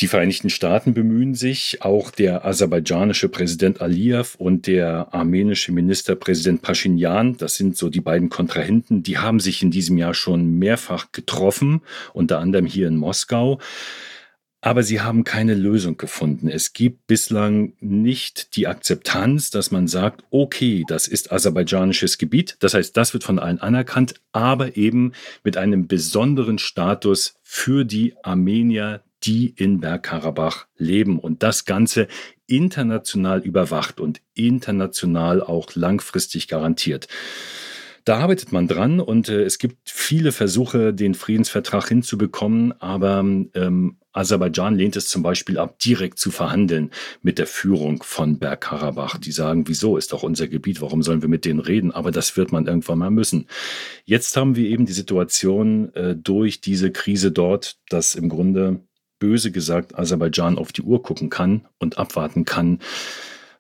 [0.01, 7.37] Die Vereinigten Staaten bemühen sich, auch der aserbaidschanische Präsident Aliyev und der armenische Ministerpräsident Pashinyan,
[7.37, 11.81] das sind so die beiden Kontrahenten, die haben sich in diesem Jahr schon mehrfach getroffen,
[12.13, 13.61] unter anderem hier in Moskau.
[14.65, 16.49] Aber sie haben keine Lösung gefunden.
[16.49, 22.57] Es gibt bislang nicht die Akzeptanz, dass man sagt, okay, das ist aserbaidschanisches Gebiet.
[22.61, 25.13] Das heißt, das wird von allen anerkannt, aber eben
[25.43, 32.09] mit einem besonderen Status für die Armenier, die in Bergkarabach leben und das Ganze
[32.47, 37.07] international überwacht und international auch langfristig garantiert.
[38.05, 43.97] Da arbeitet man dran und äh, es gibt viele Versuche, den Friedensvertrag hinzubekommen, aber ähm,
[44.13, 46.91] Aserbaidschan lehnt es zum Beispiel ab, direkt zu verhandeln
[47.23, 49.17] mit der Führung von Bergkarabach.
[49.17, 51.93] Die sagen, wieso ist doch unser Gebiet, warum sollen wir mit denen reden?
[51.93, 53.49] Aber das wird man irgendwann mal müssen.
[54.05, 58.81] Jetzt haben wir eben die Situation äh, durch diese Krise dort, dass im Grunde
[59.19, 62.81] böse gesagt Aserbaidschan auf die Uhr gucken kann und abwarten kann,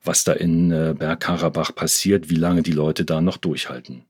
[0.02, 4.04] was da in äh, Bergkarabach passiert, wie lange die Leute da noch durchhalten.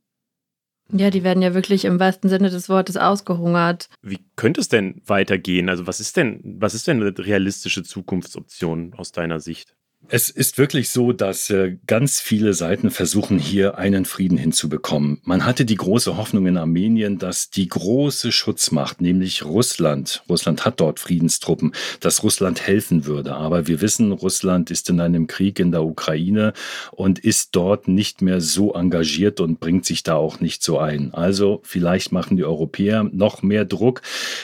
[0.93, 3.89] Ja, die werden ja wirklich im wahrsten Sinne des Wortes ausgehungert.
[4.03, 5.69] Wie könnte es denn weitergehen?
[5.69, 9.75] Also was ist denn, was ist denn eine realistische Zukunftsoption aus deiner Sicht?
[10.09, 15.21] Es ist wirklich so, dass äh, ganz viele Seiten versuchen, hier einen Frieden hinzubekommen.
[15.25, 20.81] Man hatte die große Hoffnung in Armenien, dass die große Schutzmacht, nämlich Russland, Russland hat
[20.81, 23.35] dort Friedenstruppen, dass Russland helfen würde.
[23.35, 26.53] Aber wir wissen, Russland ist in einem Krieg in der Ukraine
[26.91, 31.15] und ist dort nicht mehr so engagiert und bringt sich da auch nicht so ein.
[31.15, 34.03] Also vielleicht machen die Europäer noch mehr Druck.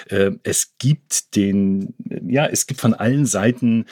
[0.08, 1.94] Äh, es gibt den,
[2.26, 3.84] ja, es gibt von allen Seiten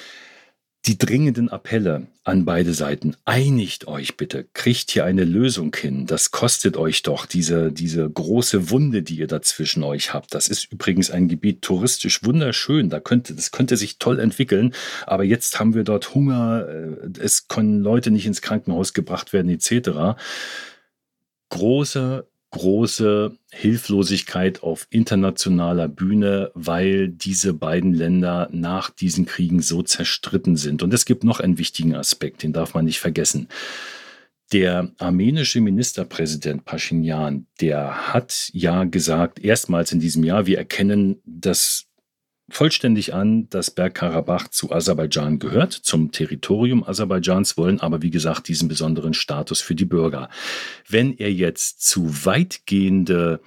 [0.86, 3.16] die dringenden Appelle an beide Seiten.
[3.24, 6.06] Einigt euch bitte, kriegt hier eine Lösung hin.
[6.06, 10.34] Das kostet euch doch diese, diese große Wunde, die ihr dazwischen euch habt.
[10.34, 12.90] Das ist übrigens ein Gebiet touristisch wunderschön.
[12.90, 14.72] Da könnte, das könnte sich toll entwickeln.
[15.06, 16.66] Aber jetzt haben wir dort Hunger.
[16.68, 20.18] Äh, es können Leute nicht ins Krankenhaus gebracht werden, etc.
[21.50, 30.56] Große große Hilflosigkeit auf internationaler Bühne, weil diese beiden Länder nach diesen Kriegen so zerstritten
[30.56, 30.82] sind.
[30.82, 33.48] Und es gibt noch einen wichtigen Aspekt, den darf man nicht vergessen.
[34.52, 41.87] Der armenische Ministerpräsident Pashinyan, der hat ja gesagt, erstmals in diesem Jahr, wir erkennen das
[42.50, 48.68] vollständig an, dass Bergkarabach zu Aserbaidschan gehört, zum Territorium Aserbaidschans, wollen aber wie gesagt diesen
[48.68, 50.28] besonderen Status für die Bürger.
[50.88, 53.40] Wenn er jetzt zu weitgehende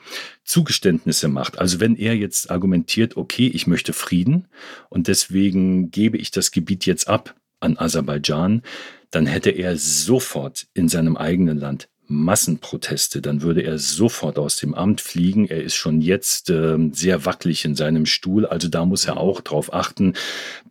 [0.43, 4.47] Zugeständnisse macht, also wenn er jetzt argumentiert, okay, ich möchte Frieden
[4.89, 8.61] und deswegen gebe ich das Gebiet jetzt ab an Aserbaidschan,
[9.09, 14.73] dann hätte er sofort in seinem eigenen Land Massenproteste, dann würde er sofort aus dem
[14.73, 15.47] Amt fliegen.
[15.47, 19.41] Er ist schon jetzt äh, sehr wackelig in seinem Stuhl, also da muss er auch
[19.41, 20.13] drauf achten.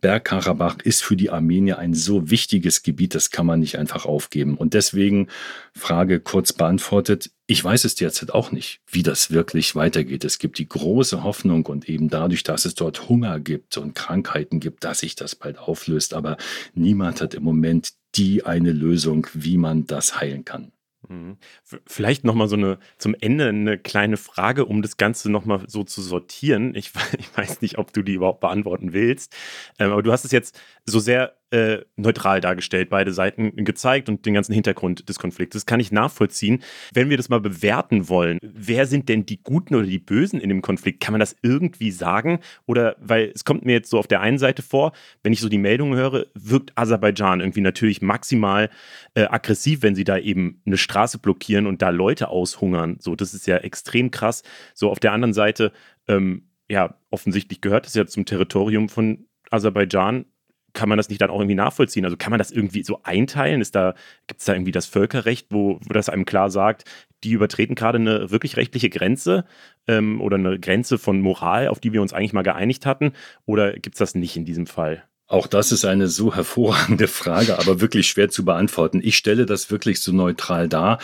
[0.01, 4.55] Bergkarabach ist für die Armenier ein so wichtiges Gebiet, das kann man nicht einfach aufgeben.
[4.55, 5.27] Und deswegen,
[5.73, 10.23] Frage kurz beantwortet, ich weiß es derzeit auch nicht, wie das wirklich weitergeht.
[10.23, 14.59] Es gibt die große Hoffnung und eben dadurch, dass es dort Hunger gibt und Krankheiten
[14.59, 16.13] gibt, dass sich das bald auflöst.
[16.13, 16.37] Aber
[16.73, 20.71] niemand hat im Moment die eine Lösung, wie man das heilen kann.
[21.07, 21.37] Mhm.
[21.87, 26.01] Vielleicht nochmal so eine zum Ende eine kleine Frage, um das Ganze nochmal so zu
[26.01, 26.75] sortieren.
[26.75, 29.35] Ich, ich, weiß nicht, ob du die überhaupt beantworten willst,
[29.79, 34.25] ähm, aber du hast es jetzt so sehr äh, neutral dargestellt, beide Seiten gezeigt und
[34.25, 35.65] den ganzen Hintergrund des Konfliktes.
[35.65, 36.63] Kann ich nachvollziehen.
[36.93, 40.49] Wenn wir das mal bewerten wollen, wer sind denn die Guten oder die Bösen in
[40.49, 41.01] dem Konflikt?
[41.01, 42.39] Kann man das irgendwie sagen?
[42.65, 44.93] Oder, weil es kommt mir jetzt so auf der einen Seite vor,
[45.23, 48.69] wenn ich so die Meldungen höre, wirkt Aserbaidschan irgendwie natürlich maximal
[49.13, 52.97] äh, aggressiv, wenn sie da eben eine Straße blockieren und da Leute aushungern.
[52.99, 54.43] So, das ist ja extrem krass.
[54.73, 55.71] So, auf der anderen Seite,
[56.07, 60.25] ähm, ja, offensichtlich gehört es ja zum Territorium von Aserbaidschan
[60.73, 62.05] kann man das nicht dann auch irgendwie nachvollziehen?
[62.05, 63.63] Also kann man das irgendwie so einteilen?
[63.71, 63.95] Da,
[64.27, 66.85] gibt es da irgendwie das Völkerrecht, wo, wo das einem klar sagt,
[67.23, 69.45] die übertreten gerade eine wirklich rechtliche Grenze
[69.87, 73.13] ähm, oder eine Grenze von Moral, auf die wir uns eigentlich mal geeinigt hatten?
[73.45, 75.03] Oder gibt es das nicht in diesem Fall?
[75.31, 78.99] Auch das ist eine so hervorragende Frage, aber wirklich schwer zu beantworten.
[79.01, 80.99] Ich stelle das wirklich so neutral dar,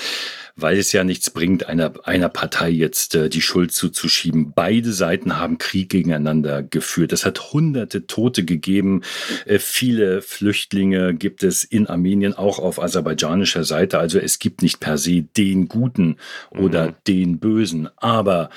[0.58, 4.52] weil es ja nichts bringt, einer, einer Partei jetzt äh, die Schuld zuzuschieben.
[4.54, 7.14] Beide Seiten haben Krieg gegeneinander geführt.
[7.14, 9.02] Es hat hunderte Tote gegeben.
[9.46, 13.98] Äh, viele Flüchtlinge gibt es in Armenien, auch auf aserbaidschanischer Seite.
[13.98, 16.18] Also es gibt nicht per se den Guten
[16.50, 16.96] oder mhm.
[17.08, 17.88] den Bösen.
[17.96, 18.50] Aber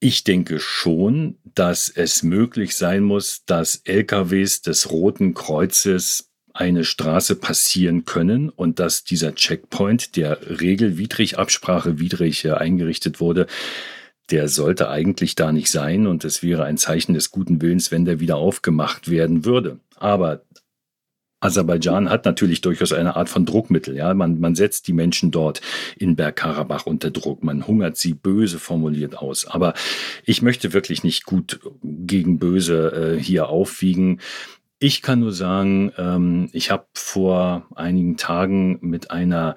[0.00, 7.36] ich denke schon, dass es möglich sein muss, dass LKWs des Roten Kreuzes eine Straße
[7.36, 13.46] passieren können und dass dieser Checkpoint, der regelwidrig, absprachewidrig äh, eingerichtet wurde,
[14.30, 18.04] der sollte eigentlich da nicht sein und es wäre ein Zeichen des guten Willens, wenn
[18.04, 19.80] der wieder aufgemacht werden würde.
[19.96, 20.42] Aber
[21.40, 23.96] Aserbaidschan hat natürlich durchaus eine Art von Druckmittel.
[23.96, 25.60] Ja, man, man setzt die Menschen dort
[25.96, 27.42] in Bergkarabach unter Druck.
[27.42, 29.46] Man hungert sie böse formuliert aus.
[29.46, 29.74] Aber
[30.24, 34.20] ich möchte wirklich nicht gut gegen böse äh, hier aufwiegen.
[34.82, 39.54] Ich kann nur sagen, ähm, ich habe vor einigen Tagen mit einer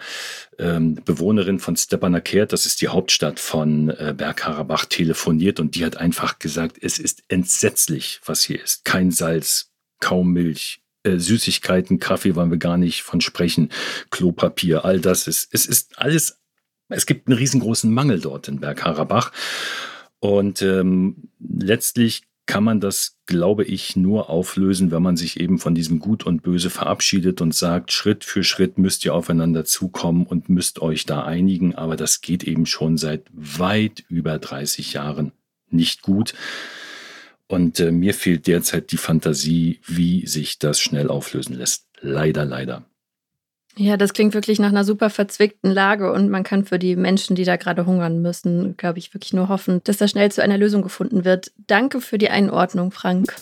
[0.59, 5.95] ähm, Bewohnerin von Stepanakert, das ist die Hauptstadt von äh, Bergkarabach, telefoniert und die hat
[5.95, 8.83] einfach gesagt, es ist entsetzlich, was hier ist.
[8.83, 9.71] Kein Salz,
[10.01, 13.69] kaum Milch, äh, Süßigkeiten, Kaffee wollen wir gar nicht von sprechen,
[14.09, 16.39] Klopapier, all das ist, es ist alles,
[16.89, 19.31] es gibt einen riesengroßen Mangel dort in Bergkarabach.
[20.19, 25.75] Und ähm, letztlich kann man das, glaube ich, nur auflösen, wenn man sich eben von
[25.75, 30.49] diesem Gut und Böse verabschiedet und sagt, Schritt für Schritt müsst ihr aufeinander zukommen und
[30.49, 31.75] müsst euch da einigen.
[31.75, 35.31] Aber das geht eben schon seit weit über 30 Jahren
[35.69, 36.33] nicht gut.
[37.53, 41.85] Und äh, mir fehlt derzeit die Fantasie, wie sich das schnell auflösen lässt.
[42.01, 42.83] Leider, leider.
[43.77, 47.35] Ja, das klingt wirklich nach einer super verzwickten Lage und man kann für die Menschen,
[47.35, 50.57] die da gerade hungern müssen, glaube ich, wirklich nur hoffen, dass da schnell zu einer
[50.57, 51.51] Lösung gefunden wird.
[51.67, 53.35] Danke für die Einordnung, Frank.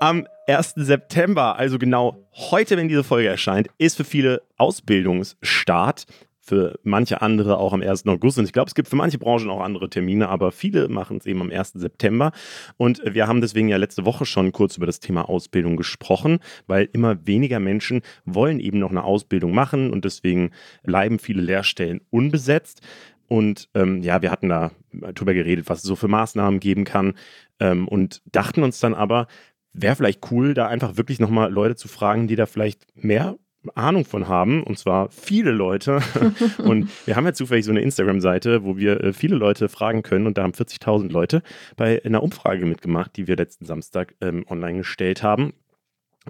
[0.00, 0.72] Am 1.
[0.74, 6.06] September, also genau heute, wenn diese Folge erscheint, ist für viele Ausbildungsstart
[6.42, 8.06] für manche andere auch am 1.
[8.06, 8.38] August.
[8.38, 11.26] Und ich glaube, es gibt für manche Branchen auch andere Termine, aber viele machen es
[11.26, 11.74] eben am 1.
[11.74, 12.32] September.
[12.76, 16.88] Und wir haben deswegen ja letzte Woche schon kurz über das Thema Ausbildung gesprochen, weil
[16.92, 20.50] immer weniger Menschen wollen eben noch eine Ausbildung machen und deswegen
[20.82, 22.82] bleiben viele Lehrstellen unbesetzt.
[23.28, 27.14] Und ähm, ja, wir hatten da darüber geredet, was es so für Maßnahmen geben kann
[27.60, 29.28] ähm, und dachten uns dann aber,
[29.72, 33.36] wäre vielleicht cool, da einfach wirklich nochmal Leute zu fragen, die da vielleicht mehr
[33.74, 36.00] Ahnung von haben, und zwar viele Leute.
[36.58, 40.26] und wir haben ja zufällig so eine Instagram-Seite, wo wir äh, viele Leute fragen können,
[40.26, 41.42] und da haben 40.000 Leute
[41.76, 45.52] bei einer Umfrage mitgemacht, die wir letzten Samstag ähm, online gestellt haben.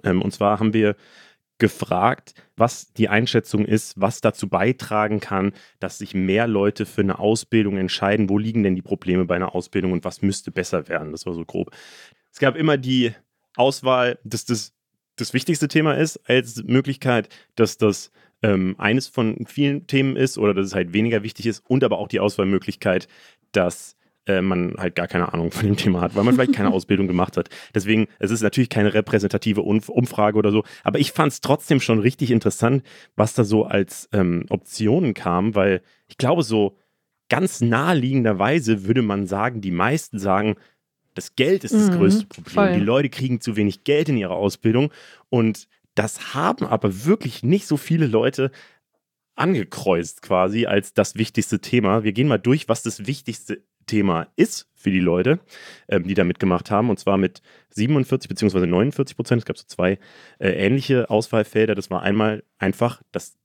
[0.03, 0.95] Ähm, und zwar haben wir
[1.59, 7.19] gefragt, was die Einschätzung ist, was dazu beitragen kann, dass sich mehr Leute für eine
[7.19, 8.29] Ausbildung entscheiden.
[8.29, 11.11] Wo liegen denn die Probleme bei einer Ausbildung und was müsste besser werden?
[11.11, 11.71] Das war so grob.
[12.31, 13.13] Es gab immer die
[13.55, 14.73] Auswahl, dass das
[15.15, 18.11] das wichtigste Thema ist, als Möglichkeit, dass das
[18.41, 21.97] ähm, eines von vielen Themen ist oder dass es halt weniger wichtig ist und aber
[21.97, 23.07] auch die Auswahlmöglichkeit,
[23.51, 23.95] dass
[24.25, 27.07] äh, man halt gar keine Ahnung von dem Thema hat, weil man vielleicht keine Ausbildung
[27.07, 27.49] gemacht hat.
[27.73, 31.99] Deswegen, es ist natürlich keine repräsentative Umfrage oder so, aber ich fand es trotzdem schon
[31.99, 32.83] richtig interessant,
[33.15, 36.77] was da so als ähm, Optionen kam, weil ich glaube, so
[37.29, 40.55] ganz naheliegenderweise würde man sagen, die meisten sagen,
[41.13, 42.53] das Geld ist das mhm, größte Problem.
[42.53, 42.73] Voll.
[42.73, 44.91] Die Leute kriegen zu wenig Geld in ihrer Ausbildung
[45.29, 48.51] und das haben aber wirklich nicht so viele Leute
[49.35, 52.03] angekreuzt quasi als das wichtigste Thema.
[52.03, 55.39] Wir gehen mal durch, was das wichtigste Thema ist für die Leute,
[55.89, 56.89] ähm, die da mitgemacht haben.
[56.89, 58.65] Und zwar mit 47 bzw.
[58.65, 59.41] 49 Prozent.
[59.41, 59.99] Es gab so zwei
[60.39, 61.75] äh, ähnliche Auswahlfelder.
[61.75, 63.37] Das war einmal einfach das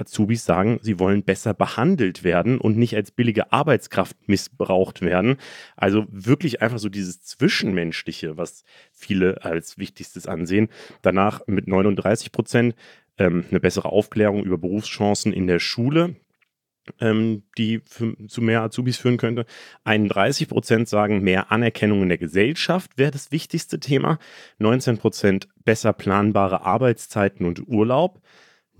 [0.00, 5.36] Azubis sagen, sie wollen besser behandelt werden und nicht als billige Arbeitskraft missbraucht werden.
[5.76, 10.68] Also wirklich einfach so dieses Zwischenmenschliche, was viele als wichtigstes ansehen.
[11.02, 12.74] Danach mit 39 Prozent
[13.18, 16.16] ähm, eine bessere Aufklärung über Berufschancen in der Schule.
[16.98, 19.44] Ähm, die zu mehr Azubis führen könnte.
[19.84, 24.18] 31 Prozent sagen, mehr Anerkennung in der Gesellschaft wäre das wichtigste Thema.
[24.58, 28.20] 19 Prozent besser planbare Arbeitszeiten und Urlaub.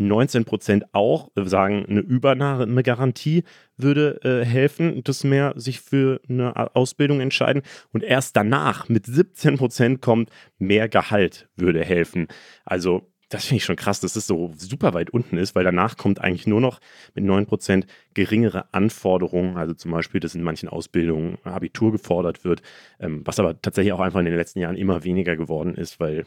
[0.00, 3.44] 19 Prozent auch sagen, eine Übernahmegarantie
[3.76, 7.62] würde äh, helfen, dass mehr sich für eine Ausbildung entscheiden.
[7.92, 12.28] Und erst danach mit 17 Prozent kommt, mehr Gehalt würde helfen.
[12.64, 15.96] Also das finde ich schon krass, dass das so super weit unten ist, weil danach
[15.96, 16.80] kommt eigentlich nur noch
[17.14, 22.60] mit 9% geringere Anforderungen, also zum Beispiel, dass in manchen Ausbildungen Abitur gefordert wird,
[22.98, 26.26] ähm, was aber tatsächlich auch einfach in den letzten Jahren immer weniger geworden ist, weil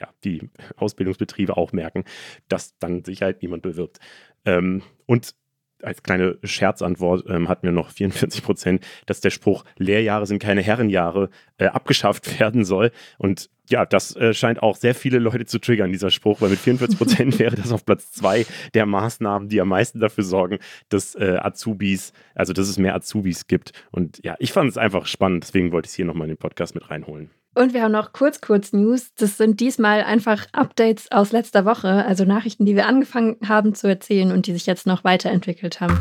[0.00, 2.04] ja, die Ausbildungsbetriebe auch merken,
[2.48, 3.98] dass dann sich halt niemand bewirbt.
[4.44, 5.34] Ähm, und
[5.82, 10.62] als kleine Scherzantwort ähm, hatten wir noch 44 Prozent, dass der Spruch Lehrjahre sind keine
[10.62, 12.90] Herrenjahre äh, abgeschafft werden soll.
[13.18, 16.58] Und ja, das äh, scheint auch sehr viele Leute zu triggern, dieser Spruch, weil mit
[16.58, 21.14] 44 Prozent wäre das auf Platz zwei der Maßnahmen, die am meisten dafür sorgen, dass
[21.14, 23.72] äh, Azubis, also dass es mehr Azubis gibt.
[23.90, 26.38] Und ja, ich fand es einfach spannend, deswegen wollte ich es hier nochmal in den
[26.38, 27.30] Podcast mit reinholen.
[27.52, 29.12] Und wir haben noch kurz, kurz News.
[29.16, 33.88] Das sind diesmal einfach Updates aus letzter Woche, also Nachrichten, die wir angefangen haben zu
[33.88, 35.98] erzählen und die sich jetzt noch weiterentwickelt haben.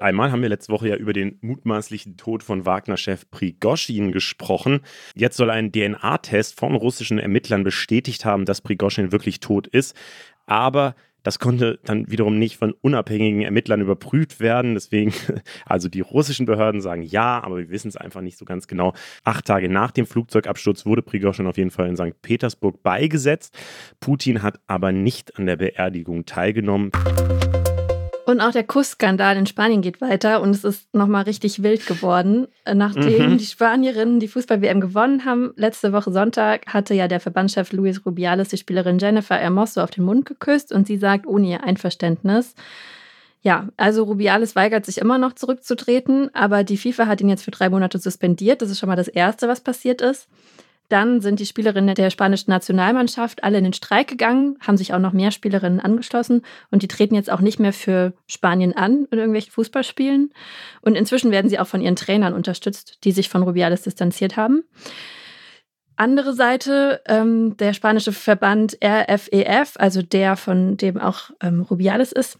[0.00, 4.80] Einmal haben wir letzte Woche ja über den mutmaßlichen Tod von Wagner-Chef Prigoschin gesprochen.
[5.14, 9.96] Jetzt soll ein DNA-Test von russischen Ermittlern bestätigt haben, dass Prigoschin wirklich tot ist.
[10.44, 10.96] Aber
[11.26, 14.74] das konnte dann wiederum nicht von unabhängigen Ermittlern überprüft werden.
[14.74, 15.12] Deswegen,
[15.66, 18.92] also die russischen Behörden sagen ja, aber wir wissen es einfach nicht so ganz genau.
[19.24, 22.22] Acht Tage nach dem Flugzeugabsturz wurde Prigozhin auf jeden Fall in St.
[22.22, 23.58] Petersburg beigesetzt.
[23.98, 26.92] Putin hat aber nicht an der Beerdigung teilgenommen.
[28.26, 32.48] Und auch der Kussskandal in Spanien geht weiter und es ist nochmal richtig wild geworden.
[32.70, 33.38] Nachdem mhm.
[33.38, 38.48] die Spanierinnen die Fußball-WM gewonnen haben, letzte Woche Sonntag hatte ja der Verbandschef Luis Rubiales
[38.48, 42.56] die Spielerin Jennifer Hermoso auf den Mund geküsst und sie sagt ohne ihr Einverständnis.
[43.42, 47.52] Ja, also Rubiales weigert sich immer noch zurückzutreten, aber die FIFA hat ihn jetzt für
[47.52, 48.60] drei Monate suspendiert.
[48.60, 50.26] Das ist schon mal das Erste, was passiert ist.
[50.88, 54.98] Dann sind die Spielerinnen der spanischen Nationalmannschaft alle in den Streik gegangen, haben sich auch
[54.98, 59.18] noch mehr Spielerinnen angeschlossen und die treten jetzt auch nicht mehr für Spanien an in
[59.18, 60.32] irgendwelchen Fußballspielen.
[60.82, 64.62] Und inzwischen werden sie auch von ihren Trainern unterstützt, die sich von Rubiales distanziert haben.
[65.96, 72.12] Andere Seite, ähm, der spanische Verband RFEF, e also der, von dem auch ähm, Rubiales
[72.12, 72.38] ist,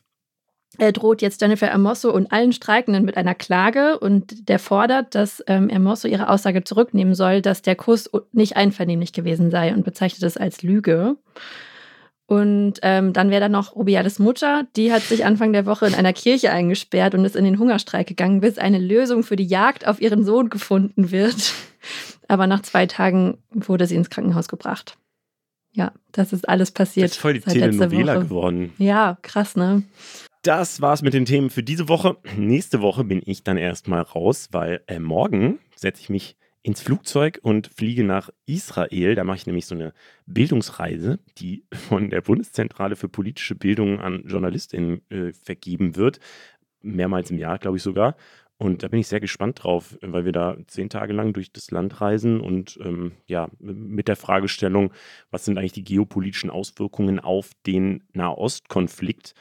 [0.79, 5.43] Er droht jetzt Jennifer Hermoso und allen Streikenden mit einer Klage und der fordert, dass
[5.47, 10.23] ähm, Hermoso ihre Aussage zurücknehmen soll, dass der Kuss nicht einvernehmlich gewesen sei und bezeichnet
[10.23, 11.17] es als Lüge.
[12.27, 14.67] Und ähm, dann wäre da noch Rubiales Mutter.
[14.75, 18.09] Die hat sich Anfang der Woche in einer Kirche eingesperrt und ist in den Hungerstreik
[18.09, 21.53] gegangen, bis eine Lösung für die Jagd auf ihren Sohn gefunden wird.
[22.29, 24.99] Aber nach zwei Tagen wurde sie ins Krankenhaus gebracht.
[25.73, 27.05] Ja, das ist alles passiert.
[27.05, 28.73] Das ist voll die Telenovela geworden.
[28.79, 29.85] Ja, krass, ne?
[30.47, 32.19] Das war's mit den Themen für diese Woche.
[32.37, 37.41] Nächste Woche bin ich dann erstmal raus, weil äh, morgen setze ich mich ins Flugzeug
[37.43, 39.17] und fliege nach Israel.
[39.17, 39.93] Da mache ich nämlich so eine
[40.27, 46.21] Bildungsreise, die von der Bundeszentrale für politische Bildung an JournalistInnen äh, vergeben wird.
[46.81, 48.15] Mehrmals im Jahr, glaube ich sogar.
[48.57, 51.73] Und da bin ich sehr gespannt drauf, weil wir da zehn Tage lang durch das
[51.73, 54.93] Land reisen und ähm, ja, mit der Fragestellung,
[55.33, 59.35] was sind eigentlich die geopolitischen Auswirkungen auf den Nahostkonflikt?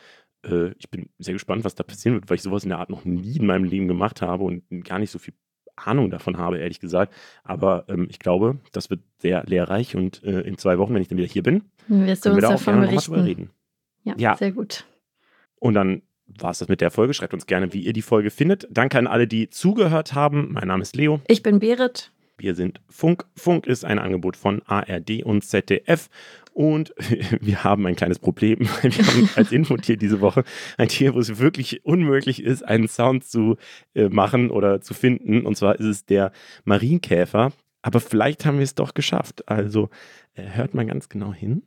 [0.46, 2.90] Äh, ich bin sehr gespannt, was da passieren wird, weil ich sowas in der Art
[2.90, 5.34] noch nie in meinem Leben gemacht habe und gar nicht so viel
[5.76, 7.14] Ahnung davon habe, ehrlich gesagt.
[7.44, 11.08] Aber ähm, ich glaube, das wird sehr lehrreich und äh, in zwei Wochen, wenn ich
[11.08, 13.16] dann wieder hier bin, wirst du uns wir da davon berichten.
[13.16, 13.50] reden.
[14.04, 14.86] Ja, ja, sehr gut.
[15.60, 17.14] Und dann war es das mit der Folge.
[17.14, 18.68] Schreibt uns gerne, wie ihr die Folge findet.
[18.72, 20.54] Danke an alle, die zugehört haben.
[20.54, 21.22] Mein Name ist Leo.
[21.28, 22.12] Ich bin Berit.
[22.38, 23.26] Wir sind Funk.
[23.36, 26.10] Funk ist ein Angebot von ARD und ZDF.
[26.54, 26.94] Und
[27.42, 28.60] wir haben ein kleines Problem.
[28.82, 30.44] Wir haben als Infotier diese Woche
[30.78, 33.58] ein Tier, wo es wirklich unmöglich ist, einen Sound zu
[33.94, 35.46] äh, machen oder zu finden.
[35.46, 36.32] Und zwar ist es der
[36.64, 37.52] Marienkäfer.
[37.82, 39.48] Aber vielleicht haben wir es doch geschafft.
[39.48, 39.90] Also
[40.34, 41.64] äh, hört mal ganz genau hin.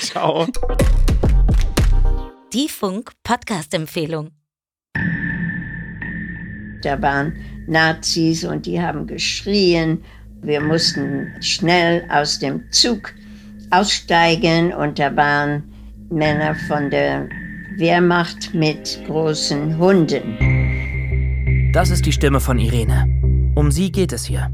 [0.00, 0.46] Ciao.
[2.52, 4.30] Die Funk-Podcast-Empfehlung.
[6.82, 7.32] Da waren
[7.66, 10.02] Nazis und die haben geschrien.
[10.42, 13.12] Wir mussten schnell aus dem Zug
[13.70, 15.62] aussteigen und da waren
[16.10, 17.28] Männer von der
[17.76, 21.72] Wehrmacht mit großen Hunden.
[21.72, 23.06] Das ist die Stimme von Irene.
[23.54, 24.50] Um sie geht es hier.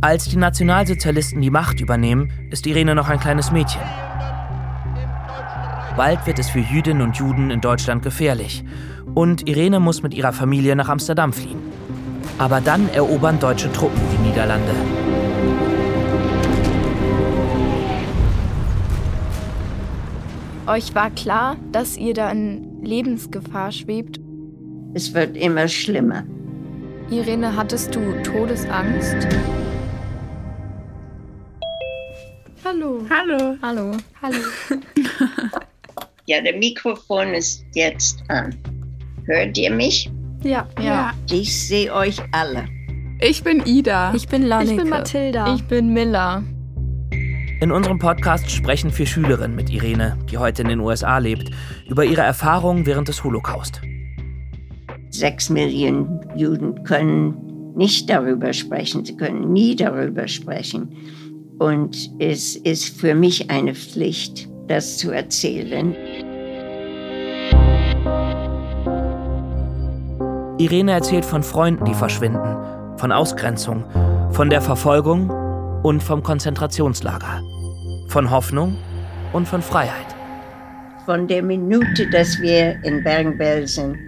[0.00, 3.82] Als die Nationalsozialisten die Macht übernehmen, ist Irene noch ein kleines Mädchen.
[5.96, 8.64] Bald wird es für Jüdinnen und Juden in Deutschland gefährlich.
[9.14, 11.62] Und Irene muss mit ihrer Familie nach Amsterdam fliehen.
[12.38, 14.72] Aber dann erobern deutsche Truppen die Niederlande.
[20.66, 24.18] Euch war klar, dass ihr da in Lebensgefahr schwebt?
[24.94, 26.24] Es wird immer schlimmer.
[27.10, 29.28] Irene, hattest du Todesangst?
[32.64, 33.04] Hallo.
[33.10, 33.56] Hallo.
[33.60, 33.96] Hallo.
[34.22, 34.38] Hallo.
[36.26, 38.56] ja, der Mikrofon ist jetzt an.
[39.26, 40.10] Hört ihr mich?
[40.42, 40.68] Ja.
[40.80, 41.12] Ja.
[41.30, 42.66] Ich sehe euch alle.
[43.20, 44.12] Ich bin Ida.
[44.14, 44.72] Ich bin Lanneke.
[44.72, 45.54] Ich bin Mathilda.
[45.54, 46.42] Ich bin Miller.
[47.60, 51.50] In unserem Podcast sprechen vier Schülerinnen mit Irene, die heute in den USA lebt,
[51.88, 53.80] über ihre Erfahrungen während des Holocaust.
[55.08, 59.04] Sechs Millionen Juden können nicht darüber sprechen.
[59.06, 60.94] Sie können nie darüber sprechen.
[61.58, 65.94] Und es ist für mich eine Pflicht, das zu erzählen.
[70.58, 72.56] Irene erzählt von Freunden, die verschwinden,
[72.96, 73.84] von Ausgrenzung,
[74.30, 75.28] von der Verfolgung
[75.82, 77.42] und vom Konzentrationslager,
[78.06, 78.76] von Hoffnung
[79.32, 80.06] und von Freiheit.
[81.04, 83.98] Von der Minute, dass wir in Bergen-Belsen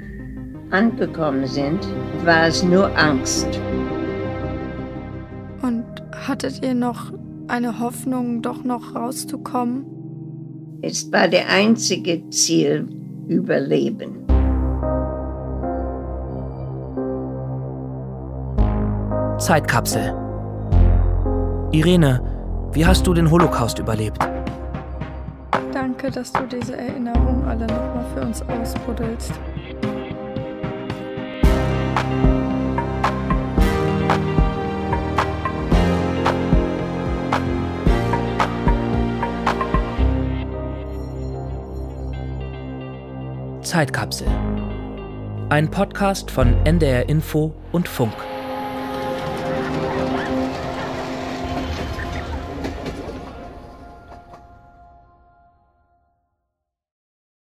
[0.71, 1.81] angekommen sind,
[2.25, 3.49] war es nur Angst.
[5.63, 7.13] Und hattet ihr noch
[7.49, 9.85] eine Hoffnung, doch noch rauszukommen?
[10.81, 12.89] Es war der einzige Ziel,
[13.27, 14.26] Überleben.
[19.39, 20.15] Zeitkapsel.
[21.71, 22.23] Irene,
[22.73, 24.19] wie hast du den Holocaust überlebt?
[25.75, 29.33] Danke, dass du diese Erinnerungen alle nochmal für uns ausbuddelst.
[43.61, 44.29] Zeitkapsel.
[45.51, 48.15] Ein Podcast von NDR Info und Funk.